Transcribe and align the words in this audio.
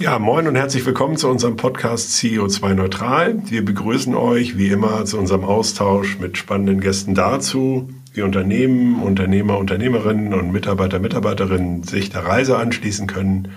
Ja, 0.00 0.18
moin 0.18 0.46
und 0.46 0.56
herzlich 0.56 0.86
willkommen 0.86 1.18
zu 1.18 1.28
unserem 1.28 1.56
Podcast 1.56 2.12
CO2 2.12 2.72
Neutral. 2.72 3.42
Wir 3.44 3.62
begrüßen 3.62 4.14
euch 4.14 4.56
wie 4.56 4.68
immer 4.68 5.04
zu 5.04 5.18
unserem 5.18 5.44
Austausch 5.44 6.18
mit 6.18 6.38
spannenden 6.38 6.80
Gästen 6.80 7.14
dazu, 7.14 7.90
wie 8.14 8.22
Unternehmen, 8.22 9.02
Unternehmer, 9.02 9.58
Unternehmerinnen 9.58 10.32
und 10.32 10.52
Mitarbeiter, 10.52 11.00
Mitarbeiterinnen 11.00 11.82
sich 11.82 12.08
der 12.08 12.24
Reise 12.24 12.56
anschließen 12.56 13.08
können 13.08 13.48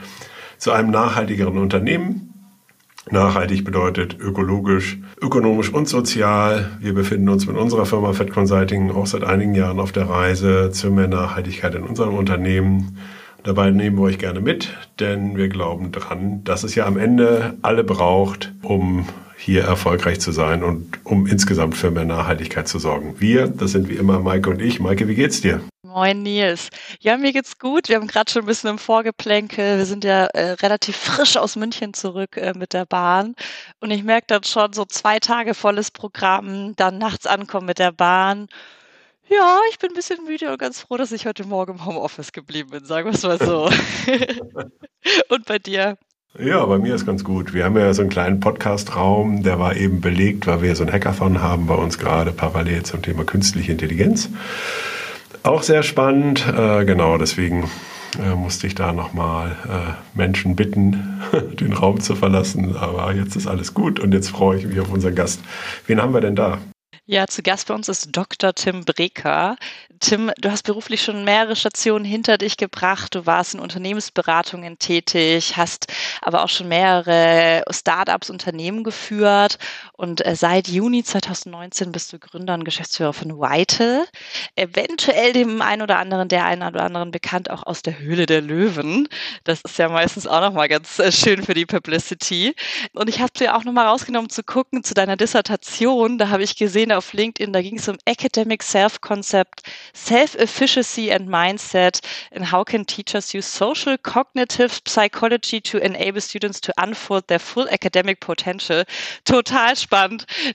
zu 0.58 0.74
einem 0.74 0.92
nachhaltigeren 0.92 1.58
Unternehmen. 1.58 2.34
Nachhaltig 3.10 3.64
bedeutet 3.64 4.18
ökologisch, 4.20 4.98
ökonomisch 5.22 5.73
und 5.73 5.88
sozial. 5.88 6.78
Wir 6.82 6.94
befinden 6.94 7.30
uns 7.30 7.48
mit 7.48 7.56
unserer 7.56 7.86
Firma 7.86 8.12
Fed 8.12 8.34
Consulting 8.34 8.92
auch 8.92 9.08
seit 9.08 9.23
einigen 9.23 9.56
Jahren 9.56 9.80
auf 9.80 9.94
der 9.94 10.10
Reise 10.10 10.72
zu 10.72 10.92
mehr 10.92 11.08
Nachhaltigkeit 11.08 11.73
in 11.73 11.84
unserem 11.84 12.16
Unternehmen. 12.16 12.98
Dabei 13.44 13.72
nehmen 13.72 13.98
wir 13.98 14.04
euch 14.04 14.20
gerne 14.20 14.40
mit, 14.40 14.70
denn 15.02 15.36
wir 15.36 15.50
glauben 15.50 15.92
dran, 15.92 16.46
dass 16.46 16.64
es 16.64 16.76
ja 16.76 16.86
am 16.86 16.98
Ende 16.98 17.58
alle 17.62 17.84
braucht, 17.84 18.54
um 18.62 19.06
hier 19.38 19.66
erfolgreich 19.66 20.22
zu 20.22 20.32
sein 20.32 20.64
und 20.64 21.00
um 21.04 21.28
insgesamt 21.28 21.76
für 21.76 21.92
mehr 21.92 22.06
Nachhaltigkeit 22.06 22.70
zu 22.70 22.80
sorgen. 22.80 23.16
Wir, 23.20 23.48
das 23.48 23.72
sind 23.72 23.90
wie 23.90 23.96
immer 23.96 24.20
Maike 24.20 24.50
und 24.50 24.62
ich. 24.62 24.80
Maike, 24.80 25.10
wie 25.10 25.16
geht's 25.16 25.42
dir? 25.42 25.60
Moin 25.84 26.24
Nils. 26.24 26.70
Ja, 27.02 27.18
mir 27.18 27.34
geht's 27.34 27.60
gut. 27.60 27.90
Wir 27.90 27.98
haben 27.98 28.08
gerade 28.08 28.32
schon 28.32 28.44
ein 28.44 28.46
bisschen 28.46 28.70
im 28.70 28.78
Vorgeplänkel. 28.78 29.78
Wir 29.78 29.86
sind 29.86 30.06
ja 30.06 30.28
äh, 30.28 30.52
relativ 30.54 30.95
frisch 30.95 31.36
aus 31.36 31.58
München 31.58 31.94
zurück 31.94 32.38
äh, 32.38 32.54
mit 32.58 32.72
der 32.72 32.86
Bahn. 32.86 33.36
Und 33.82 33.92
ich 33.92 34.06
merke 34.06 34.28
dann 34.28 34.45
schon 34.45 34.72
so 34.72 34.86
zwei 34.86 35.20
Tage 35.20 35.54
volles 35.54 35.92
Programm, 35.92 36.78
dann 36.78 36.98
nachts 36.98 37.28
ankommen 37.28 37.66
mit 37.66 37.80
der 37.80 37.92
Bahn 37.92 38.48
ja, 39.34 39.59
ich 39.72 39.80
bin 39.80 39.92
ein 39.92 39.95
bisschen 39.95 40.23
müde 40.26 40.52
und 40.52 40.59
ganz 40.59 40.81
froh, 40.81 40.98
dass 40.98 41.12
ich 41.12 41.26
heute 41.26 41.45
Morgen 41.45 41.73
im 41.73 41.86
Homeoffice 41.86 42.31
geblieben 42.31 42.70
bin, 42.70 42.86
sagen 42.86 43.09
wir 43.09 43.14
es 43.14 43.23
mal 43.23 43.39
so. 43.39 43.70
und 45.30 45.45
bei 45.45 45.59
dir? 45.59 45.98
Ja, 46.39 46.66
bei 46.66 46.80
mir 46.80 46.95
ist 46.95 47.06
ganz 47.06 47.23
gut. 47.23 47.54
Wir 47.54 47.66
haben 47.66 47.78
ja 47.78 47.94
so 47.94 48.02
einen 48.02 48.09
kleinen 48.09 48.39
Podcast-Raum, 48.39 49.44
der 49.44 49.59
war 49.59 49.76
eben 49.76 50.02
belegt, 50.02 50.48
weil 50.48 50.61
wir 50.61 50.76
so 50.76 50.84
einen 50.84 50.92
Hackathon 50.92 51.42
haben 51.42 51.67
bei 51.67 51.76
uns 51.76 52.00
gerade 52.00 52.31
parallel 52.31 52.84
zum 52.84 53.02
Thema 53.02 53.23
künstliche 53.23 53.72
Intelligenz. 53.72 54.30
Auch 55.44 55.61
sehr 55.61 55.84
spannend, 55.84 56.45
äh, 56.48 56.86
genau, 56.86 57.17
deswegen 57.17 57.70
äh, 58.20 58.36
musste 58.36 58.67
ich 58.67 58.76
da 58.76 58.94
nochmal 58.94 59.56
äh, 59.67 60.17
Menschen 60.17 60.56
bitten, 60.56 61.22
den 61.59 61.73
Raum 61.73 62.00
zu 62.00 62.16
verlassen. 62.16 62.76
Aber 62.78 63.14
jetzt 63.14 63.36
ist 63.36 63.48
alles 63.48 63.73
gut 63.73 64.00
und 64.00 64.14
jetzt 64.14 64.30
freue 64.30 64.58
ich 64.58 64.66
mich 64.66 64.80
auf 64.80 64.92
unseren 64.92 65.16
Gast. 65.16 65.42
Wen 65.86 66.02
haben 66.02 66.14
wir 66.14 66.22
denn 66.22 66.36
da? 66.36 66.59
Ja, 67.06 67.28
zu 67.28 67.44
Gast 67.44 67.68
bei 67.68 67.73
uns 67.73 67.90
ist 67.90 68.16
Dr. 68.16 68.54
Tim 68.56 68.86
Breker. 68.86 69.58
Tim, 70.00 70.32
du 70.38 70.50
hast 70.50 70.64
beruflich 70.64 71.04
schon 71.04 71.26
mehrere 71.26 71.58
Stationen 71.58 72.06
hinter 72.06 72.38
dich 72.38 72.56
gebracht. 72.56 73.14
Du 73.14 73.26
warst 73.26 73.54
in 73.54 73.60
Unternehmensberatungen 73.60 74.80
tätig, 74.80 75.58
hast 75.58 75.88
aber 76.22 76.45
auch 76.45 76.50
schon 76.50 76.70
mehrere 76.70 77.66
Startups, 77.70 78.30
Unternehmen 78.30 78.86
geführt 78.86 79.58
und 80.04 80.26
äh, 80.26 80.36
seit 80.36 80.68
Juni 80.68 81.02
2019 81.02 81.94
bist 81.94 82.12
du 82.12 82.20
Gründer 82.20 82.56
und 82.56 82.66
Geschäftsführer 82.66 83.14
von 83.14 83.40
Vital. 83.40 84.06
Eventuell 84.58 85.32
dem 85.32 85.62
einen 85.62 85.82
oder 85.82 85.98
anderen, 85.98 86.28
der 86.28 86.45
einen 86.45 86.62
oder 86.62 86.84
anderen 86.84 87.10
bekannt 87.10 87.50
auch 87.50 87.66
aus 87.66 87.84
der 87.84 87.98
Höhle 88.00 88.26
der 88.26 88.42
Löwen. 88.42 89.08
Das 89.45 89.62
ist 89.62 89.78
ja 89.78 89.88
meistens 89.88 90.28
auch 90.28 90.42
nochmal 90.42 90.68
ganz 90.68 91.00
äh, 91.00 91.10
schön 91.10 91.42
für 91.42 91.54
die 91.54 91.66
Publicity. 91.66 92.54
Und 92.94 93.08
ich 93.08 93.22
habe 93.22 93.32
dir 93.32 93.56
auch 93.56 93.64
nochmal 93.64 93.88
rausgenommen 93.88 94.30
zu 94.30 94.44
gucken 94.44 94.83
zu 94.83 94.94
deiner 94.94 95.16
Dissertation. 95.16 96.17
Da 96.17 96.27
habe 96.27 96.44
ich 96.44 96.58
gesehen 96.58 96.92
auf 96.92 97.14
LinkedIn, 97.14 97.54
da 97.54 97.61
ging 97.61 97.77
es 97.77 97.88
um 97.88 97.98
Academic 98.04 98.61
Self-Concept 98.61 99.61
self-efficacy 99.95 101.14
and 101.14 101.30
mindset 101.30 102.02
and 102.36 102.52
how 102.52 102.66
can 102.66 102.86
teachers 102.86 103.33
use 103.33 103.48
social 103.48 103.98
cognitive 103.98 104.82
psychology 104.86 105.61
to 105.61 105.77
enable 105.77 106.20
students 106.20 106.60
to 106.60 106.73
unfold 106.77 107.26
their 107.27 107.39
full 107.39 107.70
academic 107.70 108.20
potential. 108.20 108.83
Total 109.23 109.73
spannend. 109.77 109.92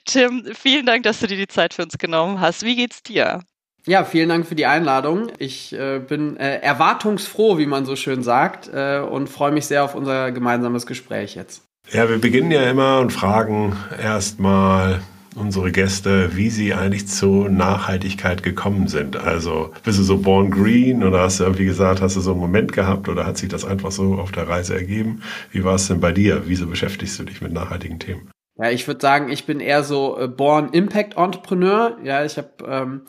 Tim, 0.05 0.45
vielen 0.55 0.87
Dank, 0.87 1.05
dass 1.05 1.21
du 1.21 1.27
dir 1.27 1.37
die 1.37 1.49
Zeit 1.49 1.75
für 1.75 1.83
uns 1.83 1.99
genommen 1.99 2.41
hast. 2.41 2.65
Wie 2.65 2.77
geht's 2.77 3.03
dir? 3.03 3.43
Ja, 3.87 4.05
vielen 4.05 4.29
Dank 4.29 4.47
für 4.47 4.55
die 4.55 4.67
Einladung. 4.67 5.29
Ich 5.39 5.73
äh, 5.73 5.99
bin 5.99 6.37
äh, 6.37 6.59
erwartungsfroh, 6.59 7.57
wie 7.57 7.67
man 7.67 7.87
so 7.87 7.97
schön 7.97 8.23
sagt, 8.23 8.69
äh, 8.73 9.01
und 9.01 9.29
freue 9.29 9.53
mich 9.53 9.67
sehr 9.67 9.85
auf 9.85 9.95
unser 9.95 10.31
gemeinsames 10.33 10.87
Gespräch 10.87 11.35
jetzt. 11.37 11.63
Ja, 11.91 12.09
wir 12.09 12.19
beginnen 12.19 12.51
ja 12.51 12.69
immer 12.69 13.01
und 13.01 13.13
fragen 13.13 13.77
erstmal, 14.03 15.01
unsere 15.39 15.73
Gäste, 15.73 16.37
wie 16.37 16.51
sie 16.51 16.75
eigentlich 16.75 17.07
zur 17.07 17.49
Nachhaltigkeit 17.49 18.43
gekommen 18.43 18.89
sind. 18.89 19.17
Also 19.17 19.73
bist 19.85 19.99
du 19.99 20.03
so 20.03 20.19
born 20.19 20.51
green 20.51 21.05
oder 21.05 21.21
hast 21.21 21.41
du 21.41 21.45
irgendwie 21.45 21.65
gesagt, 21.65 22.01
hast 22.01 22.17
du 22.17 22.21
so 22.21 22.33
einen 22.33 22.41
Moment 22.41 22.73
gehabt 22.73 23.09
oder 23.09 23.25
hat 23.25 23.39
sich 23.39 23.49
das 23.49 23.65
einfach 23.65 23.93
so 23.93 24.15
auf 24.15 24.33
der 24.33 24.49
Reise 24.49 24.75
ergeben? 24.75 25.23
Wie 25.51 25.65
war 25.65 25.77
es 25.77 25.89
denn 25.89 26.01
bei 26.01 26.13
dir? 26.13 26.43
Wieso 26.47 26.67
beschäftigst 26.67 27.19
du 27.19 27.25
dich 27.25 27.41
mit 27.41 27.53
nachhaltigen 27.53 27.99
Themen? 27.99 28.31
Ja, 28.59 28.71
ich 28.71 28.87
würde 28.89 29.01
sagen, 29.01 29.31
ich 29.31 29.47
bin 29.47 29.61
eher 29.61 29.85
so 29.85 30.19
äh, 30.19 30.27
born 30.27 30.71
Impact 30.73 31.17
Entrepreneur. 31.17 31.97
Ja, 32.03 32.25
ich 32.25 32.37
habe 32.37 32.51
ähm, 32.67 33.03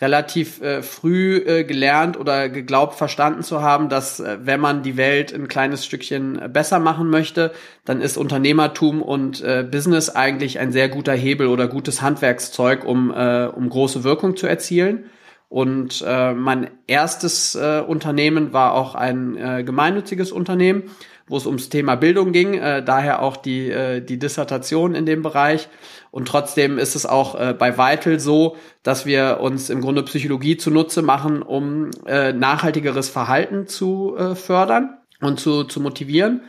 relativ 0.00 0.62
äh, 0.62 0.82
früh 0.82 1.36
äh, 1.36 1.64
gelernt 1.64 2.18
oder 2.18 2.48
geglaubt 2.48 2.94
verstanden 2.94 3.42
zu 3.42 3.60
haben, 3.60 3.90
dass 3.90 4.20
äh, 4.20 4.38
wenn 4.42 4.58
man 4.60 4.82
die 4.82 4.96
Welt 4.96 5.34
ein 5.34 5.48
kleines 5.48 5.84
Stückchen 5.84 6.40
äh, 6.40 6.48
besser 6.48 6.78
machen 6.78 7.10
möchte, 7.10 7.52
dann 7.84 8.00
ist 8.00 8.16
Unternehmertum 8.16 9.02
und 9.02 9.42
äh, 9.42 9.66
Business 9.70 10.08
eigentlich 10.08 10.58
ein 10.58 10.72
sehr 10.72 10.88
guter 10.88 11.14
Hebel 11.14 11.48
oder 11.48 11.68
gutes 11.68 12.00
Handwerkszeug, 12.00 12.84
um, 12.84 13.10
äh, 13.10 13.46
um 13.46 13.68
große 13.68 14.02
Wirkung 14.02 14.36
zu 14.36 14.46
erzielen. 14.46 15.10
Und 15.48 16.04
äh, 16.06 16.32
mein 16.32 16.70
erstes 16.86 17.54
äh, 17.54 17.80
Unternehmen 17.86 18.52
war 18.52 18.72
auch 18.72 18.94
ein 18.94 19.36
äh, 19.36 19.62
gemeinnütziges 19.62 20.32
Unternehmen 20.32 20.84
wo 21.28 21.36
es 21.36 21.46
ums 21.46 21.68
Thema 21.68 21.96
Bildung 21.96 22.32
ging, 22.32 22.54
äh, 22.54 22.84
daher 22.84 23.22
auch 23.22 23.36
die, 23.36 23.70
äh, 23.70 24.00
die 24.00 24.18
Dissertation 24.18 24.94
in 24.94 25.06
dem 25.06 25.22
Bereich. 25.22 25.68
Und 26.10 26.28
trotzdem 26.28 26.78
ist 26.78 26.94
es 26.94 27.04
auch 27.04 27.34
äh, 27.38 27.52
bei 27.52 27.76
Vital 27.76 28.20
so, 28.20 28.56
dass 28.82 29.06
wir 29.06 29.38
uns 29.40 29.68
im 29.68 29.80
Grunde 29.80 30.02
Psychologie 30.04 30.56
zunutze 30.56 31.02
machen, 31.02 31.42
um 31.42 31.90
äh, 32.06 32.32
nachhaltigeres 32.32 33.08
Verhalten 33.08 33.66
zu 33.66 34.16
äh, 34.16 34.34
fördern 34.34 34.98
und 35.20 35.40
zu, 35.40 35.64
zu 35.64 35.80
motivieren. 35.80 36.42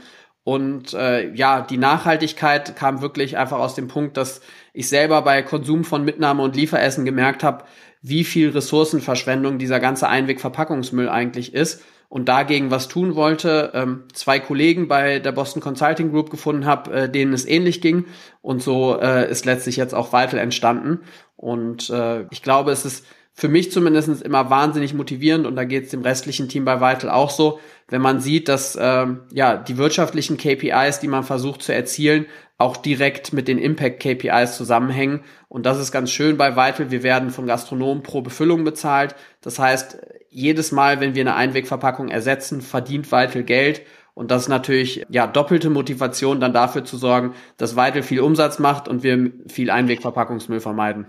Und 0.44 0.94
äh, 0.94 1.34
ja, 1.34 1.62
die 1.62 1.78
Nachhaltigkeit 1.78 2.76
kam 2.76 3.02
wirklich 3.02 3.36
einfach 3.38 3.60
aus 3.60 3.76
dem 3.76 3.88
Punkt, 3.90 4.16
dass 4.16 4.42
ich 4.74 4.88
selber 4.88 5.22
bei 5.24 5.42
Konsum 5.42 5.84
von 5.84 6.06
Mitnahme 6.06 6.44
und 6.44 6.56
Lieferessen 6.56 7.04
gemerkt 7.04 7.44
habe, 7.44 7.66
wie 8.02 8.24
viel 8.24 8.52
Ressourcenverschwendung 8.52 9.58
dieser 9.58 9.80
ganze 9.80 10.08
Einwegverpackungsmüll 10.08 11.10
eigentlich 11.10 11.54
ist 11.54 11.84
und 12.10 12.30
dagegen 12.30 12.72
was 12.72 12.88
tun 12.88 13.16
wollte, 13.16 13.72
ähm, 13.74 14.04
zwei 14.14 14.40
Kollegen 14.40 14.88
bei 14.88 15.20
der 15.20 15.32
Boston 15.32 15.62
Consulting 15.62 16.12
Group 16.12 16.30
gefunden 16.30 16.66
habe, 16.66 16.92
äh, 16.92 17.10
denen 17.10 17.34
es 17.34 17.46
ähnlich 17.46 17.82
ging 17.82 18.06
und 18.42 18.62
so 18.62 19.00
äh, 19.00 19.30
ist 19.30 19.46
letztlich 19.46 19.76
jetzt 19.76 19.94
auch 19.94 20.14
Vital 20.14 20.40
entstanden 20.40 21.02
und 21.36 21.90
äh, 21.90 22.26
ich 22.32 22.42
glaube, 22.42 22.72
es 22.72 22.86
ist 22.86 23.06
für 23.34 23.50
mich 23.50 23.72
zumindest 23.72 24.24
immer 24.24 24.50
wahnsinnig 24.50 24.96
motivierend 24.96 25.46
und 25.46 25.56
da 25.56 25.64
geht 25.64 25.86
es 25.86 25.92
dem 25.92 26.02
restlichen 26.02 26.50
Team 26.50 26.66
bei 26.66 26.82
Vital 26.82 27.12
auch 27.12 27.30
so, 27.30 27.60
wenn 27.88 28.02
man 28.02 28.20
sieht, 28.20 28.50
dass 28.50 28.76
ähm, 28.82 29.20
ja 29.32 29.58
die 29.58 29.78
wirtschaftlichen 29.78 30.38
KPIs, 30.38 31.00
die 31.00 31.08
man 31.08 31.24
versucht 31.24 31.62
zu 31.62 31.72
erzielen, 31.72 32.26
auch 32.58 32.76
direkt 32.76 33.34
mit 33.34 33.48
den 33.48 33.60
Impact 33.60 34.02
KPIs 34.02 34.58
zusammenhängen. 34.58 35.22
Und 35.48 35.68
das 35.68 35.80
ist 35.80 35.92
ganz 35.92 36.10
schön 36.10 36.38
bei 36.38 36.56
Vital. 36.56 36.90
Wir 36.90 37.04
werden 37.04 37.30
von 37.30 37.46
Gastronomen 37.46 38.02
pro 38.02 38.22
Befüllung 38.22 38.64
bezahlt. 38.64 39.14
Das 39.42 39.60
heißt, 39.60 40.00
jedes 40.30 40.72
Mal, 40.72 41.00
wenn 41.00 41.16
wir 41.16 41.22
eine 41.22 41.36
Einwegverpackung 41.36 42.10
ersetzen, 42.10 42.62
verdient 42.62 43.12
Vital 43.12 43.44
Geld. 43.44 43.82
Und 44.14 44.32
das 44.32 44.44
ist 44.44 44.50
natürlich 44.50 45.06
ja 45.10 45.28
doppelte 45.28 45.70
Motivation, 45.70 46.40
dann 46.40 46.54
dafür 46.54 46.84
zu 46.84 46.98
sorgen, 46.98 47.36
dass 47.58 47.76
Vital 47.76 48.04
viel 48.04 48.20
Umsatz 48.20 48.58
macht 48.60 48.88
und 48.88 49.04
wir 49.04 49.32
viel 49.48 49.70
Einwegverpackungsmüll 49.70 50.60
vermeiden. 50.60 51.06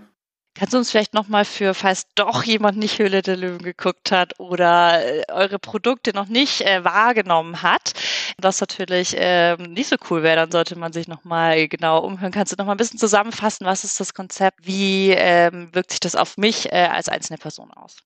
Kannst 0.55 0.73
du 0.73 0.77
uns 0.77 0.91
vielleicht 0.91 1.13
nochmal 1.13 1.45
für, 1.45 1.73
falls 1.73 2.07
doch 2.15 2.43
jemand 2.43 2.77
nicht 2.77 2.99
Höhle 2.99 3.21
der 3.21 3.37
Löwen 3.37 3.63
geguckt 3.63 4.11
hat 4.11 4.39
oder 4.39 5.05
äh, 5.05 5.23
eure 5.31 5.57
Produkte 5.57 6.11
noch 6.13 6.27
nicht 6.27 6.61
äh, 6.61 6.83
wahrgenommen 6.83 7.61
hat, 7.61 7.93
was 8.41 8.59
natürlich 8.59 9.15
äh, 9.15 9.55
nicht 9.55 9.87
so 9.89 9.95
cool 10.09 10.21
wäre, 10.21 10.35
dann 10.35 10.51
sollte 10.51 10.77
man 10.77 10.91
sich 10.91 11.07
nochmal 11.07 11.67
genau 11.67 11.99
umhören. 12.03 12.31
Kannst 12.31 12.51
du 12.51 12.57
nochmal 12.57 12.75
ein 12.75 12.77
bisschen 12.77 12.99
zusammenfassen, 12.99 13.65
was 13.65 13.83
ist 13.83 13.99
das 13.99 14.13
Konzept, 14.13 14.65
wie 14.65 15.11
ähm, 15.11 15.69
wirkt 15.71 15.91
sich 15.91 15.99
das 15.99 16.15
auf 16.15 16.35
mich 16.37 16.71
äh, 16.71 16.89
als 16.91 17.09
einzelne 17.09 17.37
Person 17.37 17.71
aus? 17.71 17.97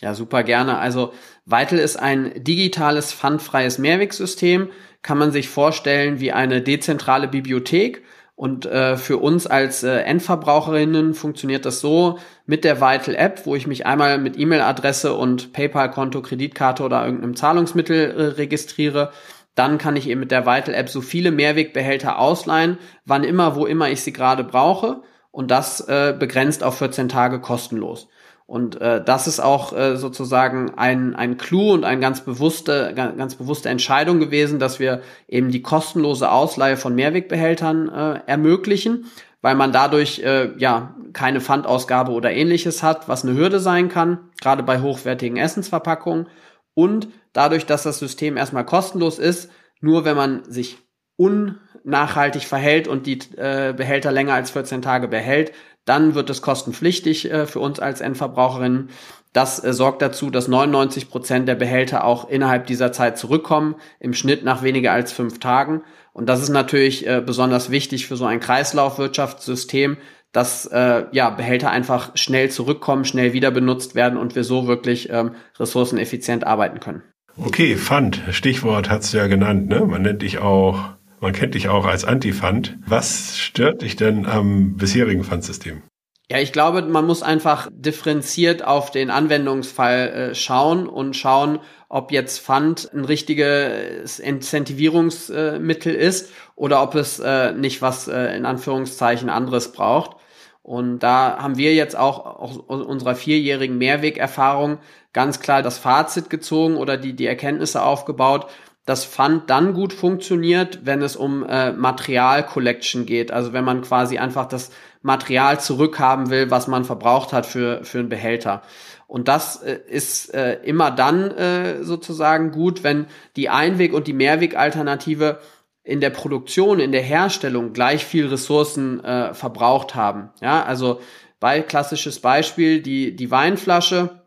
Ja, 0.00 0.14
super 0.14 0.44
gerne. 0.44 0.78
Also 0.78 1.12
Vital 1.44 1.78
ist 1.78 1.96
ein 1.96 2.32
digitales, 2.44 3.12
pfandfreies 3.12 3.78
Mehrwegsystem. 3.78 4.70
Kann 5.02 5.18
man 5.18 5.32
sich 5.32 5.48
vorstellen 5.48 6.20
wie 6.20 6.32
eine 6.32 6.62
dezentrale 6.62 7.28
Bibliothek. 7.28 8.02
Und 8.36 8.66
äh, 8.66 8.96
für 8.96 9.16
uns 9.16 9.48
als 9.48 9.82
äh, 9.82 9.98
Endverbraucherinnen 10.02 11.14
funktioniert 11.14 11.64
das 11.64 11.80
so 11.80 12.20
mit 12.46 12.62
der 12.62 12.80
Vital 12.80 13.16
App, 13.16 13.46
wo 13.46 13.56
ich 13.56 13.66
mich 13.66 13.84
einmal 13.84 14.18
mit 14.18 14.38
E-Mail-Adresse 14.38 15.14
und 15.14 15.52
PayPal-Konto, 15.52 16.22
Kreditkarte 16.22 16.84
oder 16.84 17.04
irgendeinem 17.04 17.34
Zahlungsmittel 17.34 18.12
äh, 18.12 18.22
registriere. 18.36 19.10
Dann 19.56 19.76
kann 19.76 19.96
ich 19.96 20.08
eben 20.08 20.20
mit 20.20 20.30
der 20.30 20.46
Vital 20.46 20.74
App 20.74 20.88
so 20.88 21.00
viele 21.00 21.32
Mehrwegbehälter 21.32 22.20
ausleihen, 22.20 22.78
wann 23.04 23.24
immer, 23.24 23.56
wo 23.56 23.66
immer 23.66 23.90
ich 23.90 24.02
sie 24.02 24.12
gerade 24.12 24.44
brauche. 24.44 25.02
Und 25.32 25.50
das 25.50 25.80
äh, 25.88 26.14
begrenzt 26.16 26.62
auf 26.62 26.78
14 26.78 27.08
Tage 27.08 27.40
kostenlos. 27.40 28.08
Und 28.48 28.80
äh, 28.80 29.04
das 29.04 29.26
ist 29.26 29.40
auch 29.40 29.74
äh, 29.76 29.98
sozusagen 29.98 30.72
ein, 30.78 31.14
ein 31.14 31.36
Clou 31.36 31.74
und 31.74 31.84
eine 31.84 32.00
ganz 32.00 32.22
bewusste, 32.22 32.94
ganz, 32.96 33.34
bewusste 33.34 33.68
Entscheidung 33.68 34.20
gewesen, 34.20 34.58
dass 34.58 34.80
wir 34.80 35.02
eben 35.28 35.50
die 35.50 35.60
kostenlose 35.60 36.30
Ausleihe 36.30 36.78
von 36.78 36.94
Mehrwegbehältern 36.94 37.90
äh, 37.90 38.20
ermöglichen, 38.24 39.04
weil 39.42 39.54
man 39.54 39.70
dadurch 39.70 40.20
äh, 40.20 40.56
ja 40.56 40.96
keine 41.12 41.42
Pfandausgabe 41.42 42.10
oder 42.10 42.32
ähnliches 42.32 42.82
hat, 42.82 43.06
was 43.06 43.22
eine 43.22 43.36
Hürde 43.36 43.60
sein 43.60 43.90
kann, 43.90 44.30
gerade 44.40 44.62
bei 44.62 44.80
hochwertigen 44.80 45.36
Essensverpackungen. 45.36 46.26
Und 46.72 47.08
dadurch, 47.34 47.66
dass 47.66 47.82
das 47.82 47.98
System 47.98 48.38
erstmal 48.38 48.64
kostenlos 48.64 49.18
ist, 49.18 49.50
nur 49.82 50.06
wenn 50.06 50.16
man 50.16 50.44
sich 50.44 50.78
unnachhaltig 51.16 52.46
verhält 52.46 52.88
und 52.88 53.06
die 53.06 53.18
äh, 53.36 53.74
Behälter 53.76 54.10
länger 54.10 54.32
als 54.32 54.52
14 54.52 54.80
Tage 54.80 55.06
behält, 55.06 55.52
dann 55.88 56.14
wird 56.14 56.28
es 56.30 56.42
kostenpflichtig 56.42 57.30
äh, 57.30 57.46
für 57.46 57.60
uns 57.60 57.80
als 57.80 58.00
Endverbraucherinnen. 58.00 58.90
Das 59.32 59.62
äh, 59.62 59.72
sorgt 59.72 60.02
dazu, 60.02 60.30
dass 60.30 60.48
99 60.48 61.10
Prozent 61.10 61.48
der 61.48 61.54
Behälter 61.54 62.04
auch 62.04 62.28
innerhalb 62.28 62.66
dieser 62.66 62.92
Zeit 62.92 63.18
zurückkommen, 63.18 63.76
im 64.00 64.14
Schnitt 64.14 64.44
nach 64.44 64.62
weniger 64.62 64.92
als 64.92 65.12
fünf 65.12 65.40
Tagen. 65.40 65.82
Und 66.12 66.28
das 66.28 66.42
ist 66.42 66.50
natürlich 66.50 67.06
äh, 67.06 67.22
besonders 67.24 67.70
wichtig 67.70 68.06
für 68.06 68.16
so 68.16 68.26
ein 68.26 68.40
Kreislaufwirtschaftssystem, 68.40 69.96
dass 70.32 70.66
äh, 70.66 71.04
ja, 71.12 71.30
Behälter 71.30 71.70
einfach 71.70 72.10
schnell 72.16 72.50
zurückkommen, 72.50 73.04
schnell 73.04 73.32
wieder 73.32 73.50
benutzt 73.50 73.94
werden 73.94 74.18
und 74.18 74.34
wir 74.34 74.44
so 74.44 74.66
wirklich 74.66 75.08
ähm, 75.10 75.32
ressourceneffizient 75.58 76.46
arbeiten 76.46 76.80
können. 76.80 77.02
Okay, 77.36 77.76
Pfand, 77.76 78.20
Stichwort 78.30 78.90
hast 78.90 79.14
du 79.14 79.18
ja 79.18 79.26
genannt, 79.26 79.68
ne? 79.68 79.86
Man 79.86 80.02
nennt 80.02 80.22
dich 80.22 80.38
auch 80.38 80.97
man 81.20 81.32
kennt 81.32 81.54
dich 81.54 81.68
auch 81.68 81.84
als 81.84 82.04
Antifund. 82.04 82.78
Was 82.86 83.36
stört 83.38 83.82
dich 83.82 83.96
denn 83.96 84.26
am 84.26 84.76
bisherigen 84.76 85.24
Pfandsystem? 85.24 85.82
Ja, 86.30 86.38
ich 86.38 86.52
glaube, 86.52 86.82
man 86.82 87.06
muss 87.06 87.22
einfach 87.22 87.68
differenziert 87.72 88.62
auf 88.62 88.90
den 88.90 89.08
Anwendungsfall 89.10 90.08
äh, 90.08 90.34
schauen 90.34 90.86
und 90.86 91.16
schauen, 91.16 91.60
ob 91.88 92.12
jetzt 92.12 92.40
Pfand 92.40 92.90
ein 92.92 93.06
richtiges 93.06 94.18
Incentivierungsmittel 94.18 95.94
äh, 95.94 96.06
ist 96.06 96.30
oder 96.54 96.82
ob 96.82 96.94
es 96.96 97.18
äh, 97.18 97.52
nicht 97.52 97.80
was 97.80 98.08
in 98.08 98.44
Anführungszeichen 98.44 99.30
anderes 99.30 99.72
braucht. 99.72 100.16
Und 100.60 100.98
da 100.98 101.38
haben 101.38 101.56
wir 101.56 101.74
jetzt 101.74 101.96
auch 101.96 102.26
aus 102.26 102.58
unserer 102.58 103.14
vierjährigen 103.14 103.78
Mehrwegerfahrung 103.78 104.80
ganz 105.14 105.40
klar 105.40 105.62
das 105.62 105.78
Fazit 105.78 106.28
gezogen 106.28 106.76
oder 106.76 106.98
die, 106.98 107.14
die 107.14 107.24
Erkenntnisse 107.24 107.82
aufgebaut, 107.82 108.48
das 108.88 109.04
Fund 109.04 109.50
dann 109.50 109.74
gut 109.74 109.92
funktioniert, 109.92 110.80
wenn 110.84 111.02
es 111.02 111.14
um 111.14 111.44
äh, 111.44 111.72
Material 111.72 112.46
Collection 112.46 113.04
geht. 113.04 113.30
Also 113.30 113.52
wenn 113.52 113.62
man 113.62 113.82
quasi 113.82 114.16
einfach 114.16 114.46
das 114.46 114.70
Material 115.02 115.60
zurückhaben 115.60 116.30
will, 116.30 116.50
was 116.50 116.68
man 116.68 116.86
verbraucht 116.86 117.34
hat 117.34 117.44
für, 117.44 117.84
für 117.84 117.98
einen 117.98 118.08
Behälter. 118.08 118.62
Und 119.06 119.28
das 119.28 119.62
äh, 119.62 119.78
ist 119.88 120.32
äh, 120.32 120.60
immer 120.62 120.90
dann 120.90 121.30
äh, 121.32 121.84
sozusagen 121.84 122.50
gut, 122.50 122.82
wenn 122.82 123.08
die 123.36 123.50
Einweg- 123.50 123.92
und 123.92 124.06
die 124.06 124.14
Mehrwegalternative 124.14 125.38
in 125.82 126.00
der 126.00 126.10
Produktion, 126.10 126.80
in 126.80 126.92
der 126.92 127.02
Herstellung 127.02 127.74
gleich 127.74 128.06
viel 128.06 128.26
Ressourcen 128.28 129.04
äh, 129.04 129.34
verbraucht 129.34 129.96
haben. 129.96 130.30
Ja, 130.40 130.62
also 130.62 131.02
bei 131.40 131.60
klassisches 131.60 132.20
Beispiel 132.20 132.80
die, 132.80 133.14
die 133.14 133.30
Weinflasche 133.30 134.22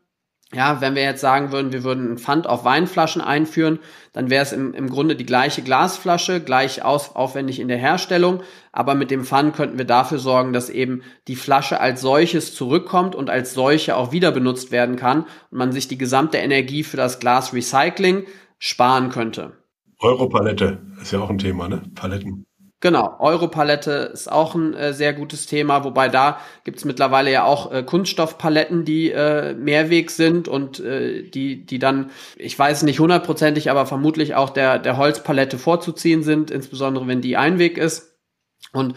ja, 0.54 0.82
wenn 0.82 0.96
wir 0.96 1.04
jetzt 1.04 1.22
sagen 1.22 1.52
würden, 1.52 1.72
wir 1.72 1.84
würden 1.84 2.14
ein 2.14 2.18
Pfand 2.18 2.46
auf 2.46 2.66
Weinflaschen 2.66 3.22
einführen, 3.22 3.80
dann 4.12 4.30
wäre 4.30 4.44
es 4.44 4.52
im, 4.52 4.74
im 4.74 4.90
Grunde 4.90 5.16
die 5.16 5.26
gleiche 5.26 5.62
Glasflasche, 5.62 6.42
gleich 6.42 6.84
aus, 6.84 7.16
aufwendig 7.16 7.60
in 7.60 7.70
der 7.70 7.78
Herstellung, 7.78 8.42
aber 8.74 8.94
mit 8.94 9.12
dem 9.12 9.24
Pfand 9.24 9.56
könnten 9.56 9.78
wir 9.78 9.86
dafür 9.86 10.20
sorgen, 10.20 10.52
dass 10.52 10.70
eben 10.70 11.04
die 11.30 11.38
Flasche 11.38 11.80
als 11.80 12.02
solches 12.02 12.54
zurückkommt 12.54 13.16
und 13.16 13.30
als 13.30 13.54
solche 13.54 13.96
auch 13.96 14.12
wieder 14.12 14.32
benutzt 14.32 14.72
werden 14.72 14.98
kann 14.98 15.22
und 15.52 15.58
man 15.58 15.72
sich 15.72 15.88
die 15.88 15.98
gesamte 15.98 16.38
Energie 16.38 16.84
für 16.84 16.98
das 16.98 17.20
Glasrecycling 17.20 18.26
sparen 18.60 19.10
könnte. 19.10 19.54
Europalette 20.00 20.82
ist 21.02 21.12
ja 21.12 21.20
auch 21.20 21.30
ein 21.30 21.38
Thema, 21.38 21.70
ne? 21.70 21.84
Paletten. 21.96 22.46
Genau, 22.82 23.16
Europalette 23.20 24.10
ist 24.12 24.30
auch 24.32 24.56
ein 24.56 24.74
äh, 24.74 24.92
sehr 24.92 25.14
gutes 25.14 25.46
Thema, 25.46 25.84
wobei 25.84 26.10
da 26.10 26.40
gibt's 26.64 26.84
mittlerweile 26.84 27.32
ja 27.32 27.44
auch 27.44 27.72
äh, 27.72 27.84
Kunststoffpaletten, 27.84 28.86
die 28.86 29.12
äh, 29.12 29.54
Mehrweg 29.54 30.10
sind 30.10 30.48
und 30.48 30.80
äh, 30.80 31.22
die, 31.22 31.64
die 31.64 31.78
dann, 31.78 32.10
ich 32.38 32.58
weiß 32.58 32.82
nicht 32.82 33.00
hundertprozentig, 33.00 33.70
aber 33.70 33.86
vermutlich 33.86 34.34
auch 34.34 34.50
der, 34.50 34.80
der 34.80 34.98
Holzpalette 34.98 35.60
vorzuziehen 35.60 36.24
sind, 36.24 36.50
insbesondere 36.50 37.06
wenn 37.06 37.22
die 37.22 37.38
Einweg 37.38 37.78
ist. 37.78 38.18
Und 38.74 38.96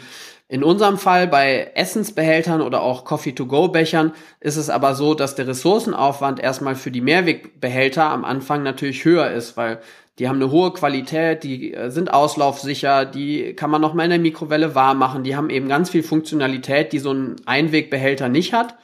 in 0.48 0.64
unserem 0.64 0.96
Fall 0.96 1.26
bei 1.26 1.72
Essensbehältern 1.74 2.62
oder 2.62 2.80
auch 2.80 3.04
Coffee-to-go-Bechern 3.04 4.12
ist 4.40 4.56
es 4.56 4.70
aber 4.70 4.94
so, 4.94 5.14
dass 5.14 5.34
der 5.34 5.46
Ressourcenaufwand 5.46 6.40
erstmal 6.40 6.74
für 6.74 6.90
die 6.90 7.00
Mehrwegbehälter 7.02 8.04
am 8.04 8.24
Anfang 8.24 8.62
natürlich 8.62 9.04
höher 9.04 9.30
ist, 9.30 9.56
weil 9.58 9.80
die 10.18 10.28
haben 10.28 10.36
eine 10.36 10.50
hohe 10.50 10.72
Qualität, 10.72 11.42
die 11.42 11.74
äh, 11.74 11.90
sind 11.90 12.12
auslaufsicher, 12.12 13.04
die 13.04 13.54
kann 13.54 13.70
man 13.70 13.80
noch 13.80 13.94
mal 13.94 14.04
in 14.04 14.10
der 14.10 14.18
Mikrowelle 14.18 14.74
warm 14.74 14.98
machen, 14.98 15.24
die 15.24 15.36
haben 15.36 15.50
eben 15.50 15.68
ganz 15.68 15.90
viel 15.90 16.02
Funktionalität, 16.02 16.92
die 16.92 17.00
so 17.00 17.12
ein 17.12 17.36
Einwegbehälter 17.46 18.28
nicht 18.28 18.52
hat. 18.52 18.76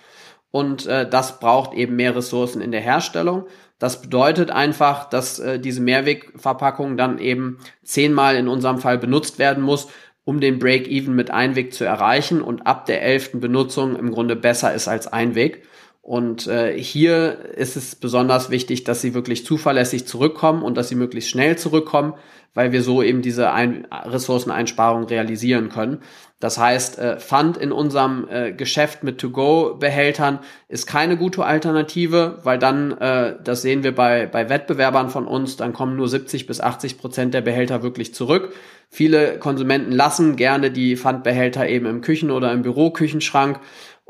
Und 0.50 0.86
äh, 0.86 1.08
das 1.08 1.38
braucht 1.38 1.74
eben 1.74 1.94
mehr 1.94 2.16
Ressourcen 2.16 2.60
in 2.60 2.72
der 2.72 2.80
Herstellung. 2.80 3.46
Das 3.78 4.02
bedeutet 4.02 4.50
einfach, 4.50 5.08
dass 5.08 5.38
äh, 5.38 5.60
diese 5.60 5.80
Mehrwegverpackung 5.80 6.96
dann 6.96 7.18
eben 7.18 7.58
zehnmal 7.84 8.34
in 8.34 8.48
unserem 8.48 8.78
Fall 8.78 8.98
benutzt 8.98 9.38
werden 9.38 9.62
muss, 9.62 9.88
um 10.24 10.40
den 10.40 10.58
Break-Even 10.58 11.14
mit 11.14 11.30
Einweg 11.30 11.72
zu 11.72 11.84
erreichen 11.84 12.42
und 12.42 12.66
ab 12.66 12.86
der 12.86 13.02
elften 13.02 13.40
Benutzung 13.40 13.96
im 13.96 14.10
Grunde 14.10 14.36
besser 14.36 14.74
ist 14.74 14.88
als 14.88 15.06
Einweg. 15.06 15.62
Und 16.10 16.48
äh, 16.48 16.76
hier 16.76 17.38
ist 17.54 17.76
es 17.76 17.94
besonders 17.94 18.50
wichtig, 18.50 18.82
dass 18.82 19.00
sie 19.00 19.14
wirklich 19.14 19.46
zuverlässig 19.46 20.08
zurückkommen 20.08 20.64
und 20.64 20.76
dass 20.76 20.88
sie 20.88 20.96
möglichst 20.96 21.30
schnell 21.30 21.56
zurückkommen, 21.56 22.14
weil 22.52 22.72
wir 22.72 22.82
so 22.82 23.00
eben 23.00 23.22
diese 23.22 23.52
Ein 23.52 23.86
Ressourceneinsparung 23.92 25.04
realisieren 25.04 25.68
können. 25.68 26.00
Das 26.40 26.58
heißt, 26.58 26.98
äh, 26.98 27.20
Fund 27.20 27.56
in 27.58 27.70
unserem 27.70 28.26
äh, 28.28 28.50
Geschäft 28.50 29.04
mit 29.04 29.18
To-Go-Behältern 29.18 30.40
ist 30.66 30.88
keine 30.88 31.16
gute 31.16 31.44
Alternative, 31.44 32.38
weil 32.42 32.58
dann, 32.58 32.90
äh, 32.98 33.36
das 33.44 33.62
sehen 33.62 33.84
wir 33.84 33.94
bei, 33.94 34.26
bei 34.26 34.48
Wettbewerbern 34.48 35.10
von 35.10 35.28
uns, 35.28 35.58
dann 35.58 35.72
kommen 35.72 35.94
nur 35.94 36.08
70 36.08 36.48
bis 36.48 36.60
80 36.60 36.98
Prozent 36.98 37.34
der 37.34 37.42
Behälter 37.42 37.84
wirklich 37.84 38.14
zurück. 38.14 38.52
Viele 38.88 39.38
Konsumenten 39.38 39.92
lassen 39.92 40.34
gerne 40.34 40.72
die 40.72 40.96
Pfandbehälter 40.96 41.68
eben 41.68 41.86
im 41.86 42.00
Küchen- 42.00 42.32
oder 42.32 42.50
im 42.50 42.62
Büroküchenschrank 42.62 43.60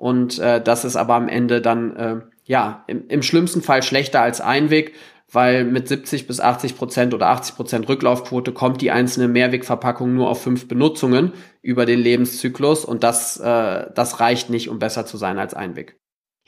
und 0.01 0.39
äh, 0.39 0.63
das 0.63 0.87
ist 0.87 0.97
aber 0.97 1.15
am 1.15 1.29
Ende 1.29 1.61
dann 1.61 1.95
äh, 1.95 2.17
ja 2.45 2.85
im, 2.87 3.07
im 3.09 3.23
schlimmsten 3.23 3.61
Fall 3.61 3.83
schlechter 3.83 4.23
als 4.23 4.41
Einweg, 4.41 4.95
weil 5.31 5.67
mit 5.67 5.89
70 5.89 6.27
bis 6.27 6.41
80 6.41 6.79
Prozent 6.79 7.13
oder 7.13 7.29
80 7.29 7.55
Prozent 7.55 7.89
Rücklaufquote 7.89 8.53
kommt 8.53 8.81
die 8.81 8.93
einzelne 8.93 9.29
Mehrwegverpackung 9.29 10.15
nur 10.15 10.31
auf 10.31 10.43
fünf 10.43 10.69
Benutzungen 10.69 11.35
über 11.61 11.85
den 11.85 12.01
Lebenszyklus 12.01 12.87
und 12.87 13.05
das, 13.05 13.39
äh, 13.41 13.91
das 13.95 14.21
reicht 14.21 14.49
nicht, 14.49 14.71
um 14.71 14.79
besser 14.79 15.05
zu 15.05 15.19
sein 15.19 15.39
als 15.39 15.53
Einweg. 15.53 16.00